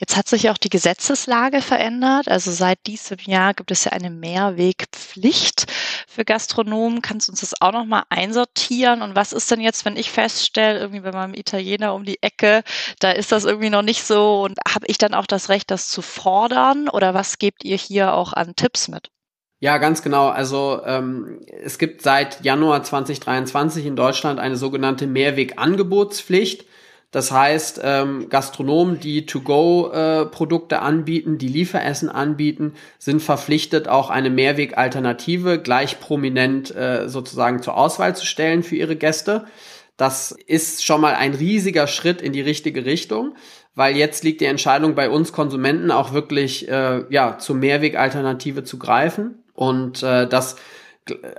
Jetzt 0.03 0.17
hat 0.17 0.27
sich 0.27 0.49
auch 0.49 0.57
die 0.57 0.69
Gesetzeslage 0.69 1.61
verändert. 1.61 2.27
Also 2.27 2.51
seit 2.51 2.87
diesem 2.87 3.19
Jahr 3.19 3.53
gibt 3.53 3.71
es 3.71 3.85
ja 3.85 3.93
eine 3.93 4.09
Mehrwegpflicht 4.09 5.71
für 6.09 6.25
Gastronomen. 6.25 7.01
Kannst 7.01 7.29
du 7.29 7.31
uns 7.31 7.39
das 7.39 7.53
auch 7.61 7.71
nochmal 7.71 8.03
einsortieren? 8.09 9.01
Und 9.01 9.15
was 9.15 9.31
ist 9.31 9.49
denn 9.49 9.61
jetzt, 9.61 9.85
wenn 9.85 9.95
ich 9.95 10.11
feststelle, 10.11 10.77
irgendwie 10.77 10.99
bei 10.99 11.13
meinem 11.13 11.33
Italiener 11.33 11.93
um 11.93 12.03
die 12.03 12.21
Ecke, 12.21 12.63
da 12.99 13.11
ist 13.11 13.31
das 13.31 13.45
irgendwie 13.45 13.69
noch 13.69 13.81
nicht 13.81 14.03
so 14.03 14.41
und 14.41 14.57
habe 14.67 14.87
ich 14.87 14.97
dann 14.97 15.13
auch 15.13 15.25
das 15.25 15.47
Recht, 15.47 15.71
das 15.71 15.87
zu 15.87 16.01
fordern? 16.01 16.89
Oder 16.89 17.13
was 17.13 17.37
gebt 17.37 17.63
ihr 17.63 17.77
hier 17.77 18.13
auch 18.13 18.33
an 18.33 18.57
Tipps 18.57 18.89
mit? 18.89 19.09
Ja, 19.61 19.77
ganz 19.77 20.01
genau. 20.01 20.27
Also 20.27 20.81
ähm, 20.85 21.39
es 21.63 21.77
gibt 21.77 22.01
seit 22.01 22.43
Januar 22.43 22.83
2023 22.83 23.85
in 23.85 23.95
Deutschland 23.95 24.41
eine 24.41 24.57
sogenannte 24.57 25.07
Mehrwegangebotspflicht. 25.07 26.65
Das 27.13 27.31
heißt, 27.31 27.79
ähm, 27.83 28.27
Gastronomen, 28.27 28.99
die 28.99 29.27
To-Go-Produkte 29.27 30.75
äh, 30.75 30.79
anbieten, 30.79 31.37
die 31.37 31.47
Lieferessen 31.47 32.09
anbieten, 32.09 32.73
sind 32.97 33.21
verpflichtet, 33.21 33.87
auch 33.87 34.09
eine 34.09 34.31
Mehrwegalternative 34.31 35.59
gleich 35.59 35.99
prominent 35.99 36.75
äh, 36.75 37.07
sozusagen 37.07 37.61
zur 37.61 37.77
Auswahl 37.77 38.15
zu 38.15 38.25
stellen 38.25 38.63
für 38.63 38.75
ihre 38.75 38.95
Gäste. 38.95 39.45
Das 39.95 40.35
ist 40.47 40.83
schon 40.83 41.01
mal 41.01 41.13
ein 41.13 41.35
riesiger 41.35 41.85
Schritt 41.85 42.19
in 42.19 42.33
die 42.33 42.41
richtige 42.41 42.83
Richtung, 42.83 43.35
weil 43.75 43.95
jetzt 43.95 44.23
liegt 44.23 44.41
die 44.41 44.45
Entscheidung 44.45 44.95
bei 44.95 45.07
uns 45.07 45.31
Konsumenten 45.31 45.91
auch 45.91 46.13
wirklich 46.13 46.67
äh, 46.67 47.03
ja 47.11 47.37
zur 47.37 47.57
Mehrwegalternative 47.57 48.63
zu 48.63 48.79
greifen 48.79 49.43
und 49.53 50.01
äh, 50.01 50.27
das 50.27 50.55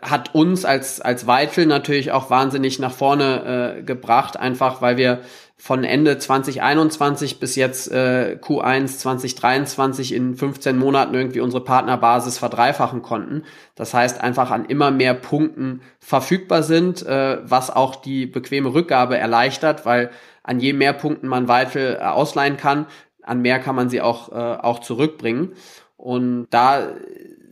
hat 0.02 0.35
uns 0.35 0.64
als 0.64 1.00
als 1.00 1.26
Weitel 1.26 1.66
natürlich 1.66 2.12
auch 2.12 2.31
wahnsinnig 2.31 2.78
nach 2.78 2.93
vorne 2.93 3.78
äh, 3.78 3.83
gebracht, 3.83 4.38
einfach 4.38 4.83
weil 4.83 4.99
wir 4.99 5.21
von 5.64 5.83
Ende 5.83 6.18
2021 6.18 7.40
bis 7.40 7.56
jetzt 7.56 7.90
äh, 7.90 8.37
Q1 8.38 8.99
2023 8.99 10.12
in 10.12 10.35
15 10.35 10.76
Monaten 10.76 11.14
irgendwie 11.14 11.40
unsere 11.40 11.64
Partnerbasis 11.64 12.37
verdreifachen 12.37 13.00
konnten. 13.00 13.44
Das 13.75 13.94
heißt 13.94 14.21
einfach 14.21 14.50
an 14.50 14.66
immer 14.66 14.90
mehr 14.90 15.14
Punkten 15.14 15.80
verfügbar 16.00 16.62
sind, 16.62 17.06
äh, 17.06 17.38
was 17.44 17.71
auch 17.71 17.97
die 17.97 18.26
bequeme 18.26 18.75
Rückgabe 18.75 19.16
erleichtert, 19.16 19.87
weil 19.87 20.11
an 20.42 20.61
je 20.61 20.75
mehr 20.75 20.92
Punkten 20.92 21.28
man 21.28 21.49
Weitel 21.49 21.97
äh, 21.99 22.04
ausleihen 22.04 22.59
kann, 22.59 22.85
an 23.23 23.40
mehr 23.40 23.59
kann 23.59 23.75
man 23.75 23.88
sie 23.88 24.02
auch, 24.02 24.33
äh, 24.33 24.35
auch 24.35 24.80
zurückbringen. 24.80 25.54
Und 25.97 26.49
da 26.50 26.88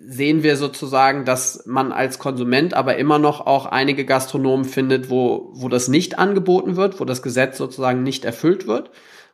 sehen 0.04 0.42
wir 0.42 0.56
sozusagen, 0.56 1.25
dass 1.25 1.64
man 1.66 1.92
als 1.92 2.18
Konsument 2.18 2.75
aber 2.75 2.97
immer 2.97 3.18
noch 3.18 3.47
auch 3.47 3.66
einige 3.66 4.04
Gastronomen 4.04 4.64
findet, 4.64 5.11
wo, 5.11 5.50
wo 5.54 5.68
das 5.68 5.88
nicht 5.88 6.18
angeboten 6.18 6.76
wird, 6.76 7.00
wo 7.00 7.04
das 7.04 7.23
Gesetz 7.23 7.59
sozusagen 7.59 8.02
nicht 8.02 8.25
erfüllt 8.25 8.66
wird. 8.66 8.90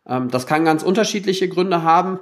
Ähm, 0.06 0.30
das 0.30 0.46
kann 0.46 0.64
ganz 0.64 0.82
unterschiedliche 0.82 1.48
Gründe 1.48 1.82
haben. 1.82 2.20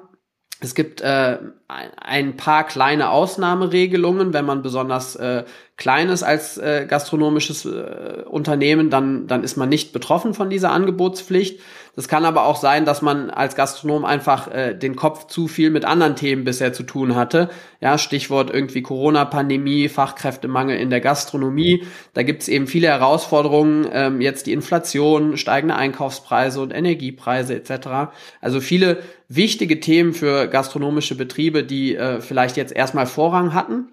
Es 0.61 0.75
gibt 0.75 1.01
äh, 1.01 1.39
ein 1.69 2.37
paar 2.37 2.65
kleine 2.65 3.11
Ausnahmeregelungen, 3.11 4.33
wenn 4.33 4.45
man 4.45 4.63
besonders 4.63 5.17
äh, 5.17 5.45
klein 5.77 6.09
ist 6.09 6.23
als 6.23 6.59
äh, 6.59 6.87
gastronomisches 6.89 7.65
äh, 7.65 8.23
Unternehmen, 8.25 8.89
dann, 8.89 9.27
dann 9.27 9.43
ist 9.45 9.57
man 9.57 9.69
nicht 9.69 9.93
betroffen 9.93 10.33
von 10.33 10.49
dieser 10.49 10.71
Angebotspflicht. 10.71 11.61
Das 11.97 12.09
kann 12.09 12.27
aber 12.27 12.45
auch 12.45 12.57
sein, 12.57 12.85
dass 12.85 13.01
man 13.01 13.31
als 13.31 13.57
Gastronom 13.57 14.05
einfach 14.05 14.53
äh, 14.53 14.75
den 14.75 14.97
Kopf 14.97 15.29
zu 15.29 15.49
viel 15.49 15.71
mit 15.71 15.87
anderen 15.87 16.15
Themen 16.15 16.45
bisher 16.45 16.75
zu 16.75 16.83
tun 16.83 17.15
hatte. 17.15 17.49
Ja, 17.81 17.97
Stichwort 17.97 18.51
irgendwie 18.53 18.83
Corona-Pandemie, 18.83 19.89
Fachkräftemangel 19.89 20.77
in 20.77 20.91
der 20.91 21.01
Gastronomie. 21.01 21.85
Da 22.13 22.23
gibt's 22.23 22.49
eben 22.49 22.67
viele 22.67 22.89
Herausforderungen, 22.89 23.89
ähm, 23.91 24.21
jetzt 24.21 24.47
die 24.47 24.53
Inflation, 24.53 25.39
steigende 25.39 25.77
Einkaufspreise 25.77 26.61
und 26.61 26.71
Energiepreise 26.71 27.55
etc. 27.55 28.13
Also 28.43 28.61
viele 28.61 28.99
wichtige 29.29 29.81
Themen 29.81 30.13
für 30.13 30.49
gastronomische 30.49 31.17
Betriebe, 31.17 31.56
die 31.63 31.97
äh, 31.97 32.21
vielleicht 32.21 32.57
jetzt 32.57 32.75
erstmal 32.75 33.07
Vorrang 33.07 33.55
hatten 33.55 33.89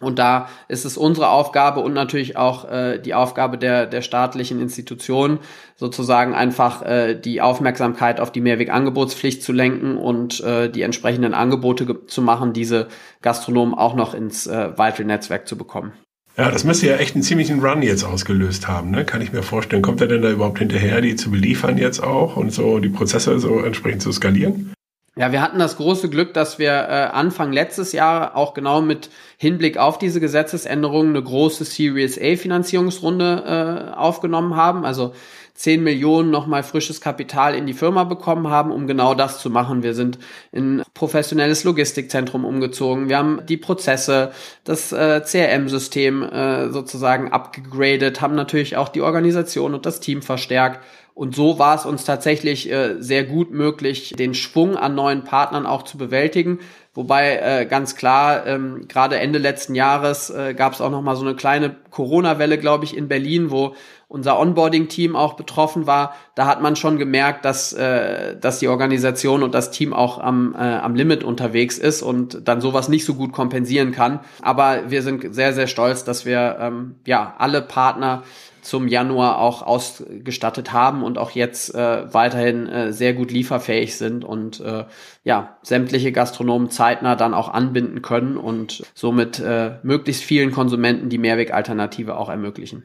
und 0.00 0.18
da 0.18 0.48
ist 0.68 0.86
es 0.86 0.96
unsere 0.96 1.28
Aufgabe 1.28 1.80
und 1.80 1.92
natürlich 1.92 2.38
auch 2.38 2.70
äh, 2.70 2.98
die 2.98 3.12
Aufgabe 3.12 3.58
der, 3.58 3.86
der 3.86 4.00
staatlichen 4.00 4.58
Institutionen, 4.58 5.40
sozusagen 5.76 6.34
einfach 6.34 6.80
äh, 6.82 7.14
die 7.14 7.42
Aufmerksamkeit 7.42 8.18
auf 8.18 8.32
die 8.32 8.40
Mehrwegangebotspflicht 8.40 9.42
zu 9.42 9.52
lenken 9.52 9.98
und 9.98 10.40
äh, 10.40 10.70
die 10.70 10.82
entsprechenden 10.82 11.34
Angebote 11.34 12.06
zu 12.06 12.22
machen, 12.22 12.54
diese 12.54 12.88
Gastronomen 13.20 13.74
auch 13.74 13.94
noch 13.94 14.14
ins 14.14 14.46
äh, 14.46 14.70
Vital-Netzwerk 14.70 15.46
zu 15.46 15.58
bekommen. 15.58 15.92
Ja, 16.38 16.50
das 16.50 16.64
müsste 16.64 16.86
ja 16.86 16.96
echt 16.96 17.14
einen 17.14 17.22
ziemlichen 17.22 17.60
Run 17.60 17.82
jetzt 17.82 18.04
ausgelöst 18.04 18.68
haben, 18.68 18.90
ne? 18.90 19.04
kann 19.04 19.20
ich 19.20 19.32
mir 19.32 19.42
vorstellen. 19.42 19.82
Kommt 19.82 20.00
er 20.00 20.06
denn 20.06 20.22
da 20.22 20.30
überhaupt 20.30 20.60
hinterher, 20.60 21.02
die 21.02 21.16
zu 21.16 21.30
beliefern 21.30 21.76
jetzt 21.76 22.02
auch 22.02 22.36
und 22.36 22.54
so 22.54 22.78
die 22.78 22.88
Prozesse 22.88 23.38
so 23.38 23.60
entsprechend 23.60 24.00
zu 24.00 24.12
skalieren? 24.12 24.72
Ja, 25.16 25.32
wir 25.32 25.42
hatten 25.42 25.58
das 25.58 25.76
große 25.76 26.08
Glück, 26.08 26.34
dass 26.34 26.60
wir 26.60 26.70
äh, 26.70 27.08
Anfang 27.12 27.52
letztes 27.52 27.90
Jahr 27.92 28.36
auch 28.36 28.54
genau 28.54 28.80
mit 28.80 29.10
Hinblick 29.38 29.76
auf 29.76 29.98
diese 29.98 30.20
Gesetzesänderungen 30.20 31.16
eine 31.16 31.24
große 31.24 31.64
Series 31.64 32.16
A 32.16 32.36
Finanzierungsrunde 32.36 33.90
äh, 33.92 33.96
aufgenommen 33.96 34.54
haben. 34.54 34.84
Also 34.84 35.12
10 35.54 35.82
Millionen 35.82 36.30
nochmal 36.30 36.62
frisches 36.62 37.00
Kapital 37.02 37.54
in 37.54 37.66
die 37.66 37.74
Firma 37.74 38.04
bekommen 38.04 38.48
haben, 38.48 38.70
um 38.70 38.86
genau 38.86 39.14
das 39.14 39.40
zu 39.40 39.50
machen. 39.50 39.82
Wir 39.82 39.94
sind 39.94 40.18
in 40.52 40.82
professionelles 40.94 41.64
Logistikzentrum 41.64 42.46
umgezogen. 42.46 43.10
Wir 43.10 43.18
haben 43.18 43.42
die 43.46 43.58
Prozesse, 43.58 44.30
das 44.64 44.92
äh, 44.92 45.20
CRM-System 45.22 46.22
äh, 46.22 46.70
sozusagen 46.70 47.32
abgegradet, 47.32 48.22
haben 48.22 48.36
natürlich 48.36 48.76
auch 48.76 48.88
die 48.88 49.02
Organisation 49.02 49.74
und 49.74 49.84
das 49.84 50.00
Team 50.00 50.22
verstärkt 50.22 50.80
und 51.20 51.36
so 51.36 51.58
war 51.58 51.74
es 51.74 51.84
uns 51.84 52.06
tatsächlich 52.06 52.72
äh, 52.72 52.96
sehr 52.98 53.24
gut 53.24 53.50
möglich, 53.50 54.14
den 54.18 54.32
Schwung 54.32 54.78
an 54.78 54.94
neuen 54.94 55.22
Partnern 55.22 55.66
auch 55.66 55.82
zu 55.82 55.98
bewältigen. 55.98 56.60
Wobei 56.94 57.36
äh, 57.36 57.66
ganz 57.66 57.94
klar, 57.94 58.46
ähm, 58.46 58.88
gerade 58.88 59.18
Ende 59.18 59.38
letzten 59.38 59.74
Jahres 59.74 60.30
äh, 60.30 60.54
gab 60.54 60.72
es 60.72 60.80
auch 60.80 60.90
noch 60.90 61.02
mal 61.02 61.16
so 61.16 61.26
eine 61.26 61.36
kleine 61.36 61.76
Corona-Welle, 61.90 62.56
glaube 62.56 62.86
ich, 62.86 62.96
in 62.96 63.08
Berlin, 63.08 63.50
wo 63.50 63.74
unser 64.08 64.38
Onboarding-Team 64.38 65.14
auch 65.14 65.34
betroffen 65.34 65.86
war. 65.86 66.14
Da 66.36 66.46
hat 66.46 66.62
man 66.62 66.74
schon 66.74 66.96
gemerkt, 66.96 67.44
dass, 67.44 67.74
äh, 67.74 68.38
dass 68.38 68.58
die 68.58 68.68
Organisation 68.68 69.42
und 69.42 69.54
das 69.54 69.70
Team 69.70 69.92
auch 69.92 70.20
am, 70.20 70.54
äh, 70.54 70.58
am 70.58 70.94
Limit 70.94 71.22
unterwegs 71.22 71.76
ist 71.76 72.00
und 72.00 72.48
dann 72.48 72.62
sowas 72.62 72.88
nicht 72.88 73.04
so 73.04 73.12
gut 73.12 73.32
kompensieren 73.32 73.92
kann. 73.92 74.20
Aber 74.40 74.90
wir 74.90 75.02
sind 75.02 75.34
sehr, 75.34 75.52
sehr 75.52 75.66
stolz, 75.66 76.02
dass 76.02 76.24
wir 76.24 76.56
ähm, 76.60 76.94
ja 77.06 77.34
alle 77.36 77.60
Partner 77.60 78.22
zum 78.62 78.88
Januar 78.88 79.38
auch 79.38 79.62
ausgestattet 79.62 80.72
haben 80.72 81.02
und 81.02 81.18
auch 81.18 81.30
jetzt 81.30 81.74
äh, 81.74 82.12
weiterhin 82.12 82.66
äh, 82.66 82.92
sehr 82.92 83.14
gut 83.14 83.30
lieferfähig 83.30 83.96
sind 83.96 84.24
und 84.24 84.60
äh, 84.60 84.84
ja, 85.24 85.58
sämtliche 85.62 86.12
Gastronomen 86.12 86.70
zeitnah 86.70 87.16
dann 87.16 87.34
auch 87.34 87.48
anbinden 87.48 88.02
können 88.02 88.36
und 88.36 88.82
somit 88.94 89.40
äh, 89.40 89.78
möglichst 89.82 90.22
vielen 90.22 90.52
Konsumenten 90.52 91.08
die 91.08 91.18
Mehrwegalternative 91.18 92.16
auch 92.16 92.28
ermöglichen 92.28 92.84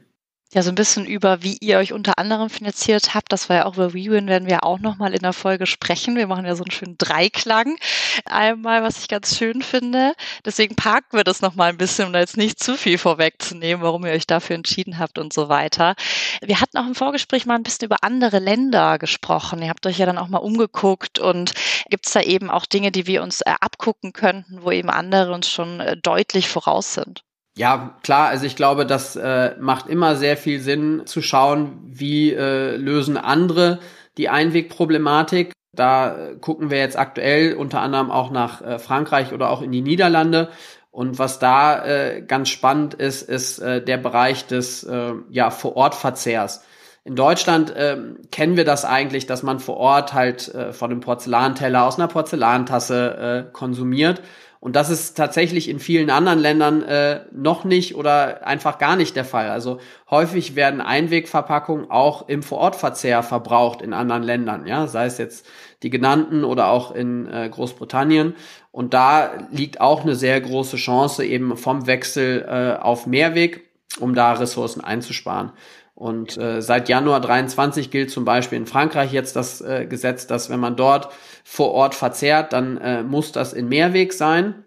ja 0.56 0.62
so 0.62 0.70
ein 0.70 0.74
bisschen 0.74 1.04
über, 1.04 1.42
wie 1.42 1.58
ihr 1.60 1.76
euch 1.76 1.92
unter 1.92 2.18
anderem 2.18 2.48
finanziert 2.48 3.14
habt. 3.14 3.30
Das 3.30 3.48
war 3.48 3.56
ja 3.56 3.64
auch 3.66 3.74
über 3.74 3.92
WeWin, 3.92 4.26
werden 4.26 4.48
wir 4.48 4.64
auch 4.64 4.78
nochmal 4.78 5.12
in 5.12 5.20
der 5.20 5.34
Folge 5.34 5.66
sprechen. 5.66 6.16
Wir 6.16 6.26
machen 6.26 6.46
ja 6.46 6.56
so 6.56 6.64
einen 6.64 6.70
schönen 6.70 6.96
Dreiklang. 6.96 7.76
Einmal, 8.24 8.82
was 8.82 8.98
ich 9.00 9.08
ganz 9.08 9.36
schön 9.36 9.60
finde. 9.60 10.14
Deswegen 10.46 10.74
parken 10.74 11.18
wir 11.18 11.24
das 11.24 11.42
nochmal 11.42 11.68
ein 11.68 11.76
bisschen, 11.76 12.06
um 12.06 12.12
da 12.14 12.20
jetzt 12.20 12.38
nicht 12.38 12.58
zu 12.58 12.76
viel 12.76 12.96
vorwegzunehmen, 12.96 13.82
warum 13.82 14.06
ihr 14.06 14.12
euch 14.12 14.26
dafür 14.26 14.56
entschieden 14.56 14.98
habt 14.98 15.18
und 15.18 15.34
so 15.34 15.50
weiter. 15.50 15.94
Wir 16.40 16.60
hatten 16.60 16.78
auch 16.78 16.86
im 16.86 16.94
Vorgespräch 16.94 17.44
mal 17.44 17.56
ein 17.56 17.62
bisschen 17.62 17.86
über 17.86 17.98
andere 18.00 18.38
Länder 18.38 18.98
gesprochen. 18.98 19.60
Ihr 19.60 19.68
habt 19.68 19.86
euch 19.86 19.98
ja 19.98 20.06
dann 20.06 20.18
auch 20.18 20.28
mal 20.28 20.38
umgeguckt 20.38 21.18
und 21.18 21.52
gibt 21.90 22.06
es 22.06 22.14
da 22.14 22.22
eben 22.22 22.50
auch 22.50 22.64
Dinge, 22.64 22.90
die 22.92 23.06
wir 23.06 23.22
uns 23.22 23.42
äh, 23.42 23.52
abgucken 23.60 24.14
könnten, 24.14 24.62
wo 24.62 24.70
eben 24.70 24.88
andere 24.88 25.34
uns 25.34 25.50
schon 25.50 25.80
äh, 25.80 25.98
deutlich 25.98 26.48
voraus 26.48 26.94
sind? 26.94 27.25
Ja, 27.58 27.96
klar, 28.02 28.28
also 28.28 28.44
ich 28.44 28.54
glaube, 28.54 28.84
das 28.84 29.16
äh, 29.16 29.54
macht 29.58 29.86
immer 29.88 30.16
sehr 30.16 30.36
viel 30.36 30.60
Sinn 30.60 31.02
zu 31.06 31.22
schauen, 31.22 31.78
wie 31.86 32.32
äh, 32.34 32.76
lösen 32.76 33.16
andere 33.16 33.78
die 34.18 34.28
Einwegproblematik. 34.28 35.52
Da 35.72 36.16
äh, 36.16 36.36
gucken 36.36 36.70
wir 36.70 36.78
jetzt 36.78 36.98
aktuell 36.98 37.54
unter 37.54 37.80
anderem 37.80 38.10
auch 38.10 38.30
nach 38.30 38.60
äh, 38.60 38.78
Frankreich 38.78 39.32
oder 39.32 39.48
auch 39.50 39.62
in 39.62 39.72
die 39.72 39.80
Niederlande. 39.80 40.50
Und 40.90 41.18
was 41.18 41.38
da 41.38 41.84
äh, 41.84 42.22
ganz 42.22 42.50
spannend 42.50 42.92
ist, 42.92 43.22
ist 43.22 43.58
äh, 43.60 43.82
der 43.82 43.96
Bereich 43.96 44.46
des 44.46 44.84
äh, 44.84 45.12
ja, 45.30 45.50
Vor-Ort-Verzehrs. 45.50 46.62
In 47.04 47.16
Deutschland 47.16 47.70
äh, 47.70 47.96
kennen 48.32 48.56
wir 48.56 48.64
das 48.64 48.84
eigentlich, 48.84 49.26
dass 49.26 49.42
man 49.42 49.60
vor 49.60 49.76
Ort 49.76 50.12
halt 50.12 50.52
äh, 50.54 50.72
von 50.72 50.90
einem 50.90 51.00
Porzellanteller 51.00 51.84
aus 51.84 51.98
einer 51.98 52.08
Porzellantasse 52.08 53.46
äh, 53.48 53.52
konsumiert. 53.52 54.22
Und 54.60 54.74
das 54.74 54.90
ist 54.90 55.16
tatsächlich 55.16 55.68
in 55.68 55.78
vielen 55.78 56.10
anderen 56.10 56.38
Ländern 56.38 56.82
äh, 56.82 57.20
noch 57.32 57.64
nicht 57.64 57.94
oder 57.94 58.46
einfach 58.46 58.78
gar 58.78 58.96
nicht 58.96 59.14
der 59.14 59.24
Fall. 59.24 59.50
Also 59.50 59.78
häufig 60.10 60.56
werden 60.56 60.80
Einwegverpackungen 60.80 61.90
auch 61.90 62.28
im 62.28 62.42
Vorortverzehr 62.42 63.22
verbraucht 63.22 63.82
in 63.82 63.92
anderen 63.92 64.22
Ländern, 64.22 64.66
ja, 64.66 64.86
sei 64.86 65.06
es 65.06 65.18
jetzt 65.18 65.46
die 65.82 65.90
genannten 65.90 66.44
oder 66.44 66.68
auch 66.68 66.94
in 66.94 67.26
äh, 67.26 67.48
Großbritannien. 67.48 68.34
Und 68.72 68.94
da 68.94 69.32
liegt 69.50 69.80
auch 69.80 70.02
eine 70.02 70.14
sehr 70.14 70.40
große 70.40 70.76
Chance 70.76 71.24
eben 71.24 71.56
vom 71.56 71.86
Wechsel 71.86 72.44
äh, 72.48 72.82
auf 72.82 73.06
Mehrweg, 73.06 73.68
um 74.00 74.14
da 74.14 74.32
Ressourcen 74.32 74.82
einzusparen. 74.82 75.52
Und 75.96 76.36
äh, 76.36 76.60
seit 76.60 76.90
Januar 76.90 77.22
23 77.22 77.90
gilt 77.90 78.10
zum 78.10 78.26
Beispiel 78.26 78.58
in 78.58 78.66
Frankreich 78.66 79.12
jetzt 79.12 79.34
das 79.34 79.62
äh, 79.62 79.86
Gesetz, 79.86 80.26
dass 80.26 80.50
wenn 80.50 80.60
man 80.60 80.76
dort 80.76 81.08
vor 81.42 81.72
Ort 81.72 81.94
verzehrt, 81.94 82.52
dann 82.52 82.76
äh, 82.76 83.02
muss 83.02 83.32
das 83.32 83.54
in 83.54 83.70
Mehrweg 83.70 84.12
sein. 84.12 84.66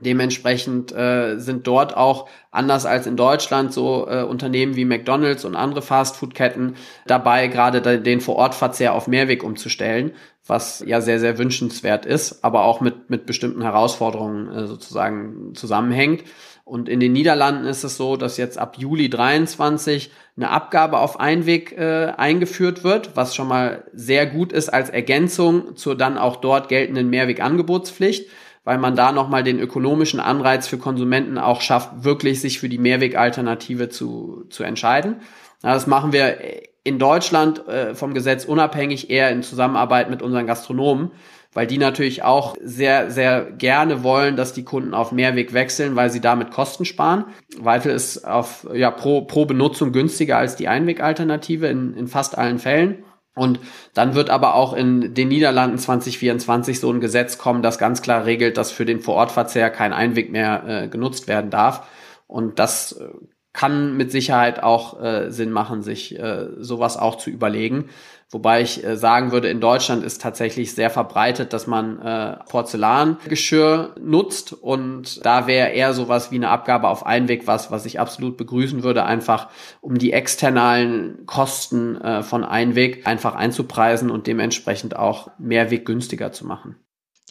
Dementsprechend 0.00 0.90
äh, 0.90 1.38
sind 1.38 1.66
dort 1.66 1.94
auch 1.94 2.26
anders 2.50 2.86
als 2.86 3.06
in 3.06 3.16
Deutschland 3.16 3.74
so 3.74 4.08
äh, 4.08 4.22
Unternehmen 4.22 4.74
wie 4.74 4.86
McDonald's 4.86 5.44
und 5.44 5.56
andere 5.56 5.82
Fastfood-Ketten 5.82 6.76
dabei, 7.06 7.48
gerade 7.48 8.00
den 8.00 8.22
Vorortverzehr 8.22 8.94
auf 8.94 9.06
Mehrweg 9.06 9.44
umzustellen, 9.44 10.12
was 10.46 10.82
ja 10.86 11.02
sehr, 11.02 11.20
sehr 11.20 11.36
wünschenswert 11.36 12.06
ist, 12.06 12.42
aber 12.42 12.64
auch 12.64 12.80
mit, 12.80 13.10
mit 13.10 13.26
bestimmten 13.26 13.60
Herausforderungen 13.60 14.48
äh, 14.48 14.66
sozusagen 14.66 15.54
zusammenhängt. 15.54 16.24
Und 16.64 16.88
in 16.88 17.00
den 17.00 17.12
Niederlanden 17.12 17.66
ist 17.66 17.82
es 17.82 17.96
so, 17.96 18.16
dass 18.16 18.36
jetzt 18.36 18.56
ab 18.56 18.76
Juli 18.78 19.10
23 19.10 20.12
eine 20.36 20.50
Abgabe 20.50 20.98
auf 20.98 21.18
Einweg 21.18 21.72
äh, 21.72 22.12
eingeführt 22.16 22.84
wird, 22.84 23.16
was 23.16 23.34
schon 23.34 23.48
mal 23.48 23.84
sehr 23.92 24.26
gut 24.26 24.52
ist 24.52 24.68
als 24.68 24.88
Ergänzung 24.88 25.76
zur 25.76 25.96
dann 25.96 26.16
auch 26.16 26.36
dort 26.36 26.68
geltenden 26.68 27.10
Mehrwegangebotspflicht, 27.10 28.30
weil 28.64 28.78
man 28.78 28.94
da 28.94 29.10
nochmal 29.10 29.42
den 29.42 29.58
ökonomischen 29.58 30.20
Anreiz 30.20 30.68
für 30.68 30.78
Konsumenten 30.78 31.36
auch 31.36 31.60
schafft, 31.60 32.04
wirklich 32.04 32.40
sich 32.40 32.60
für 32.60 32.68
die 32.68 32.78
Mehrwegalternative 32.78 33.88
zu, 33.88 34.44
zu 34.48 34.62
entscheiden. 34.62 35.16
Ja, 35.64 35.74
das 35.74 35.86
machen 35.88 36.12
wir 36.12 36.38
in 36.84 36.98
Deutschland 36.98 37.66
äh, 37.68 37.94
vom 37.94 38.14
Gesetz 38.14 38.44
unabhängig 38.44 39.10
eher 39.10 39.30
in 39.30 39.42
Zusammenarbeit 39.42 40.10
mit 40.10 40.22
unseren 40.22 40.46
Gastronomen 40.46 41.10
weil 41.54 41.66
die 41.66 41.78
natürlich 41.78 42.22
auch 42.22 42.56
sehr, 42.62 43.10
sehr 43.10 43.42
gerne 43.44 44.02
wollen, 44.02 44.36
dass 44.36 44.52
die 44.52 44.64
Kunden 44.64 44.94
auf 44.94 45.12
Mehrweg 45.12 45.52
wechseln, 45.52 45.96
weil 45.96 46.10
sie 46.10 46.20
damit 46.20 46.50
Kosten 46.50 46.84
sparen. 46.84 47.26
Weitel 47.58 47.92
ist 47.92 48.26
auf, 48.26 48.66
ja, 48.72 48.90
pro, 48.90 49.22
pro 49.22 49.44
Benutzung 49.44 49.92
günstiger 49.92 50.38
als 50.38 50.56
die 50.56 50.68
Einwegalternative 50.68 51.66
in, 51.66 51.94
in 51.94 52.08
fast 52.08 52.38
allen 52.38 52.58
Fällen. 52.58 53.04
Und 53.34 53.60
dann 53.94 54.14
wird 54.14 54.28
aber 54.28 54.54
auch 54.54 54.74
in 54.74 55.14
den 55.14 55.28
Niederlanden 55.28 55.78
2024 55.78 56.80
so 56.80 56.90
ein 56.92 57.00
Gesetz 57.00 57.38
kommen, 57.38 57.62
das 57.62 57.78
ganz 57.78 58.02
klar 58.02 58.26
regelt, 58.26 58.58
dass 58.58 58.70
für 58.70 58.84
den 58.84 59.00
Vorortverzehr 59.00 59.70
kein 59.70 59.94
Einweg 59.94 60.30
mehr 60.30 60.64
äh, 60.66 60.88
genutzt 60.88 61.28
werden 61.28 61.50
darf. 61.50 61.88
Und 62.26 62.58
das 62.58 62.92
äh, 62.92 63.08
kann 63.52 63.96
mit 63.96 64.10
Sicherheit 64.10 64.62
auch 64.62 65.00
äh, 65.02 65.30
Sinn 65.30 65.50
machen, 65.50 65.82
sich 65.82 66.18
äh, 66.18 66.48
sowas 66.58 66.96
auch 66.96 67.16
zu 67.16 67.30
überlegen. 67.30 67.88
Wobei 68.32 68.62
ich 68.62 68.82
äh, 68.82 68.96
sagen 68.96 69.30
würde, 69.30 69.50
in 69.50 69.60
Deutschland 69.60 70.02
ist 70.02 70.22
tatsächlich 70.22 70.74
sehr 70.74 70.88
verbreitet, 70.88 71.52
dass 71.52 71.66
man 71.66 72.00
äh, 72.00 72.36
Porzellangeschirr 72.48 73.94
nutzt 74.00 74.54
und 74.54 75.24
da 75.24 75.46
wäre 75.46 75.68
eher 75.68 75.92
sowas 75.92 76.30
wie 76.30 76.36
eine 76.36 76.48
Abgabe 76.48 76.88
auf 76.88 77.04
Einweg 77.04 77.46
was, 77.46 77.70
was 77.70 77.84
ich 77.84 78.00
absolut 78.00 78.38
begrüßen 78.38 78.82
würde, 78.82 79.04
einfach 79.04 79.50
um 79.82 79.98
die 79.98 80.14
externalen 80.14 81.26
Kosten 81.26 82.00
äh, 82.00 82.22
von 82.22 82.42
Einweg 82.42 83.06
einfach 83.06 83.34
einzupreisen 83.34 84.10
und 84.10 84.26
dementsprechend 84.26 84.96
auch 84.96 85.30
Mehrweg 85.38 85.84
günstiger 85.84 86.32
zu 86.32 86.46
machen. 86.46 86.76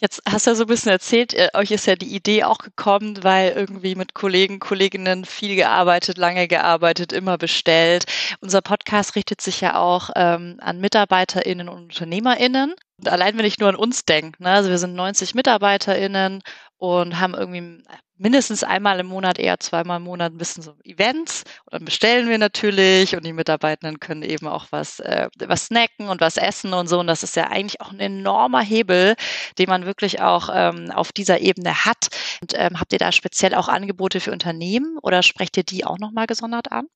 Jetzt 0.02 0.20
hast 0.28 0.46
du 0.46 0.50
ja 0.50 0.56
so 0.56 0.64
ein 0.64 0.66
bisschen 0.66 0.90
erzählt, 0.90 1.32
äh, 1.32 1.50
euch 1.54 1.70
ist 1.70 1.86
ja 1.86 1.94
die 1.94 2.12
Idee 2.12 2.42
auch 2.42 2.58
gekommen, 2.58 3.22
weil 3.22 3.52
irgendwie 3.52 3.94
mit 3.94 4.14
Kollegen, 4.14 4.58
Kolleginnen 4.58 5.24
viel 5.24 5.54
gearbeitet, 5.54 6.18
lange 6.18 6.48
gearbeitet, 6.48 7.12
immer 7.12 7.38
bestellt. 7.38 8.06
Unser 8.40 8.62
Podcast 8.62 9.14
richtet 9.14 9.40
sich 9.40 9.60
ja 9.60 9.76
auch 9.76 10.10
ähm, 10.16 10.56
an 10.60 10.80
MitarbeiterInnen 10.80 11.68
und 11.68 11.84
UnternehmerInnen. 11.84 12.74
Und 12.98 13.08
allein 13.08 13.38
wenn 13.38 13.44
ich 13.44 13.60
nur 13.60 13.68
an 13.68 13.76
uns 13.76 14.04
denke, 14.04 14.42
ne, 14.42 14.50
also 14.50 14.70
wir 14.70 14.78
sind 14.78 14.94
90 14.96 15.36
MitarbeiterInnen 15.36 16.42
und 16.82 17.20
haben 17.20 17.34
irgendwie 17.34 17.84
mindestens 18.16 18.64
einmal 18.64 18.98
im 18.98 19.06
Monat, 19.06 19.38
eher 19.38 19.60
zweimal 19.60 19.98
im 19.98 20.02
Monat 20.02 20.32
ein 20.32 20.38
bisschen 20.38 20.64
so 20.64 20.74
Events. 20.82 21.44
Und 21.66 21.74
dann 21.74 21.84
bestellen 21.84 22.28
wir 22.28 22.38
natürlich 22.38 23.14
und 23.14 23.24
die 23.24 23.32
Mitarbeitenden 23.32 24.00
können 24.00 24.24
eben 24.24 24.48
auch 24.48 24.66
was, 24.70 24.98
äh, 24.98 25.28
was 25.38 25.66
snacken 25.66 26.08
und 26.08 26.20
was 26.20 26.36
essen 26.36 26.72
und 26.74 26.88
so. 26.88 26.98
Und 26.98 27.06
das 27.06 27.22
ist 27.22 27.36
ja 27.36 27.44
eigentlich 27.46 27.80
auch 27.80 27.92
ein 27.92 28.00
enormer 28.00 28.62
Hebel, 28.62 29.14
den 29.58 29.68
man 29.68 29.86
wirklich 29.86 30.20
auch 30.22 30.48
ähm, 30.52 30.90
auf 30.90 31.12
dieser 31.12 31.38
Ebene 31.38 31.84
hat. 31.84 32.08
Und 32.40 32.54
ähm, 32.56 32.80
habt 32.80 32.92
ihr 32.92 32.98
da 32.98 33.12
speziell 33.12 33.54
auch 33.54 33.68
Angebote 33.68 34.18
für 34.18 34.32
Unternehmen 34.32 34.98
oder 35.02 35.22
sprecht 35.22 35.56
ihr 35.56 35.64
die 35.64 35.84
auch 35.84 36.00
nochmal 36.00 36.26
gesondert 36.26 36.72
an? 36.72 36.88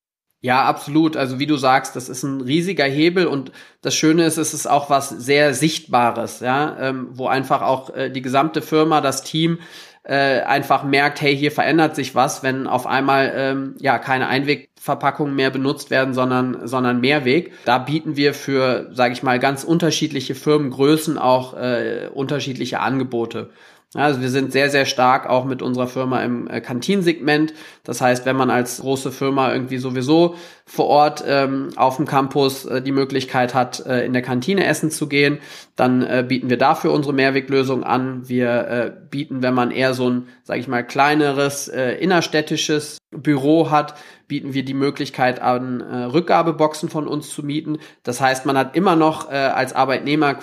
Ja, 0.43 0.65
absolut. 0.65 1.17
Also 1.17 1.39
wie 1.39 1.47
du 1.47 1.57
sagst, 1.57 1.97
das 1.97 2.09
ist 2.09 2.23
ein 2.23 2.41
riesiger 2.41 2.85
Hebel 2.85 3.27
und 3.27 3.53
das 3.81 3.95
Schöne 3.95 4.25
ist, 4.27 4.37
es 4.37 4.55
ist 4.55 4.67
auch 4.67 4.91
was 4.91 5.09
sehr 5.09 5.55
Sichtbares, 5.55 6.41
ja, 6.41 6.77
ähm, 6.79 7.09
wo 7.13 7.27
einfach 7.27 7.63
auch 7.63 7.95
äh, 7.95 8.11
die 8.11 8.23
gesamte 8.23 8.63
Firma, 8.63 9.01
das 9.01 9.23
Team 9.23 9.59
äh, 10.05 10.43
einfach 10.43 10.85
merkt, 10.85 11.21
hey, 11.21 11.37
hier 11.37 11.51
verändert 11.51 11.97
sich 11.97 12.15
was, 12.15 12.45
wenn 12.45 12.69
auf 12.69 12.87
einmal 12.87 13.33
ähm, 13.35 13.75
ja 13.81 13.99
keine 13.99 14.29
Einwegverpackungen 14.29 15.35
mehr 15.35 15.51
benutzt 15.51 15.91
werden, 15.91 16.15
sondern 16.15 16.67
sondern 16.69 17.01
Mehrweg. 17.01 17.53
Da 17.65 17.79
bieten 17.79 18.15
wir 18.17 18.33
für, 18.33 18.89
sage 18.93 19.15
ich 19.15 19.25
mal, 19.25 19.41
ganz 19.41 19.65
unterschiedliche 19.65 20.37
Firmengrößen 20.37 21.19
auch 21.19 21.55
äh, 21.57 22.09
unterschiedliche 22.15 22.79
Angebote. 22.79 23.51
Also 23.97 24.21
wir 24.21 24.31
sind 24.31 24.53
sehr, 24.53 24.71
sehr 24.71 24.87
stark 24.87 25.29
auch 25.29 25.45
mit 25.45 25.63
unserer 25.63 25.87
Firma 25.87 26.23
im 26.23 26.49
äh, 26.49 26.61
Kantinsegment. 26.61 27.55
Das 27.85 28.01
heißt, 28.01 28.27
wenn 28.27 28.37
man 28.37 28.51
als 28.51 28.81
große 28.81 29.13
Firma 29.13 29.53
irgendwie 29.53 29.79
sowieso 29.79 30.37
vor 30.65 30.87
Ort 30.87 31.25
ähm, 31.27 31.69
auf 31.77 31.97
dem 31.97 32.07
Campus 32.07 32.65
äh, 32.65 32.83
die 32.83 32.93
Möglichkeit 32.93 33.55
hat, 33.55 33.85
äh, 33.87 34.05
in 34.05 34.13
der 34.13 34.23
Kantine 34.23 34.67
essen 34.67 34.91
zu 34.91 35.09
gehen, 35.09 35.39
dann 35.77 36.03
äh, 36.03 36.25
bieten 36.27 36.51
wir 36.51 36.59
dafür 36.59 36.93
unsere 36.93 37.15
Mehrweglösung 37.15 37.85
an. 37.85 38.29
Wir 38.29 38.69
äh, 38.69 38.93
bieten, 39.11 39.43
wenn 39.43 39.55
man 39.55 39.71
eher 39.71 39.95
so 39.95 40.11
ein, 40.11 40.29
sage 40.43 40.61
ich 40.61 40.69
mal, 40.69 40.85
kleineres 40.85 41.69
äh, 41.69 41.93
innerstädtisches 41.93 42.99
Büro 43.11 43.71
hat, 43.71 43.95
bieten 44.29 44.55
wir 44.55 44.65
die 44.65 44.75
Möglichkeit 44.75 45.41
an, 45.41 45.81
äh, 45.81 46.05
Rückgabeboxen 46.05 46.89
von 46.89 47.07
uns 47.07 47.31
zu 47.31 47.45
mieten. 47.45 47.79
Das 48.03 48.21
heißt, 48.21 48.47
man 48.47 48.59
hat 48.59 48.75
immer 48.77 48.97
noch 48.97 49.31
äh, 49.31 49.35
als 49.35 49.73
Arbeitnehmer 49.73 50.37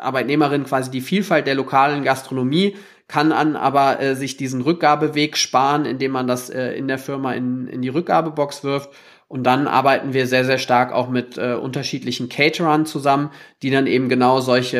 Arbeitnehmerin 0.00 0.64
quasi 0.64 0.90
die 0.90 1.00
Vielfalt 1.00 1.46
der 1.46 1.54
lokalen 1.54 2.04
Gastronomie, 2.04 2.76
kann 3.08 3.32
an 3.32 3.56
aber 3.56 4.00
äh, 4.00 4.14
sich 4.14 4.36
diesen 4.36 4.60
Rückgabeweg 4.60 5.36
sparen, 5.36 5.84
indem 5.84 6.12
man 6.12 6.26
das 6.28 6.48
äh, 6.48 6.72
in 6.72 6.86
der 6.86 6.98
Firma 6.98 7.32
in, 7.32 7.66
in 7.66 7.82
die 7.82 7.88
Rückgabebox 7.88 8.62
wirft. 8.62 8.90
Und 9.26 9.44
dann 9.44 9.68
arbeiten 9.68 10.12
wir 10.12 10.26
sehr, 10.26 10.44
sehr 10.44 10.58
stark 10.58 10.92
auch 10.92 11.08
mit 11.08 11.38
äh, 11.38 11.54
unterschiedlichen 11.54 12.28
Caterern 12.28 12.86
zusammen, 12.86 13.30
die 13.62 13.70
dann 13.70 13.86
eben 13.86 14.08
genau 14.08 14.40
solche 14.40 14.78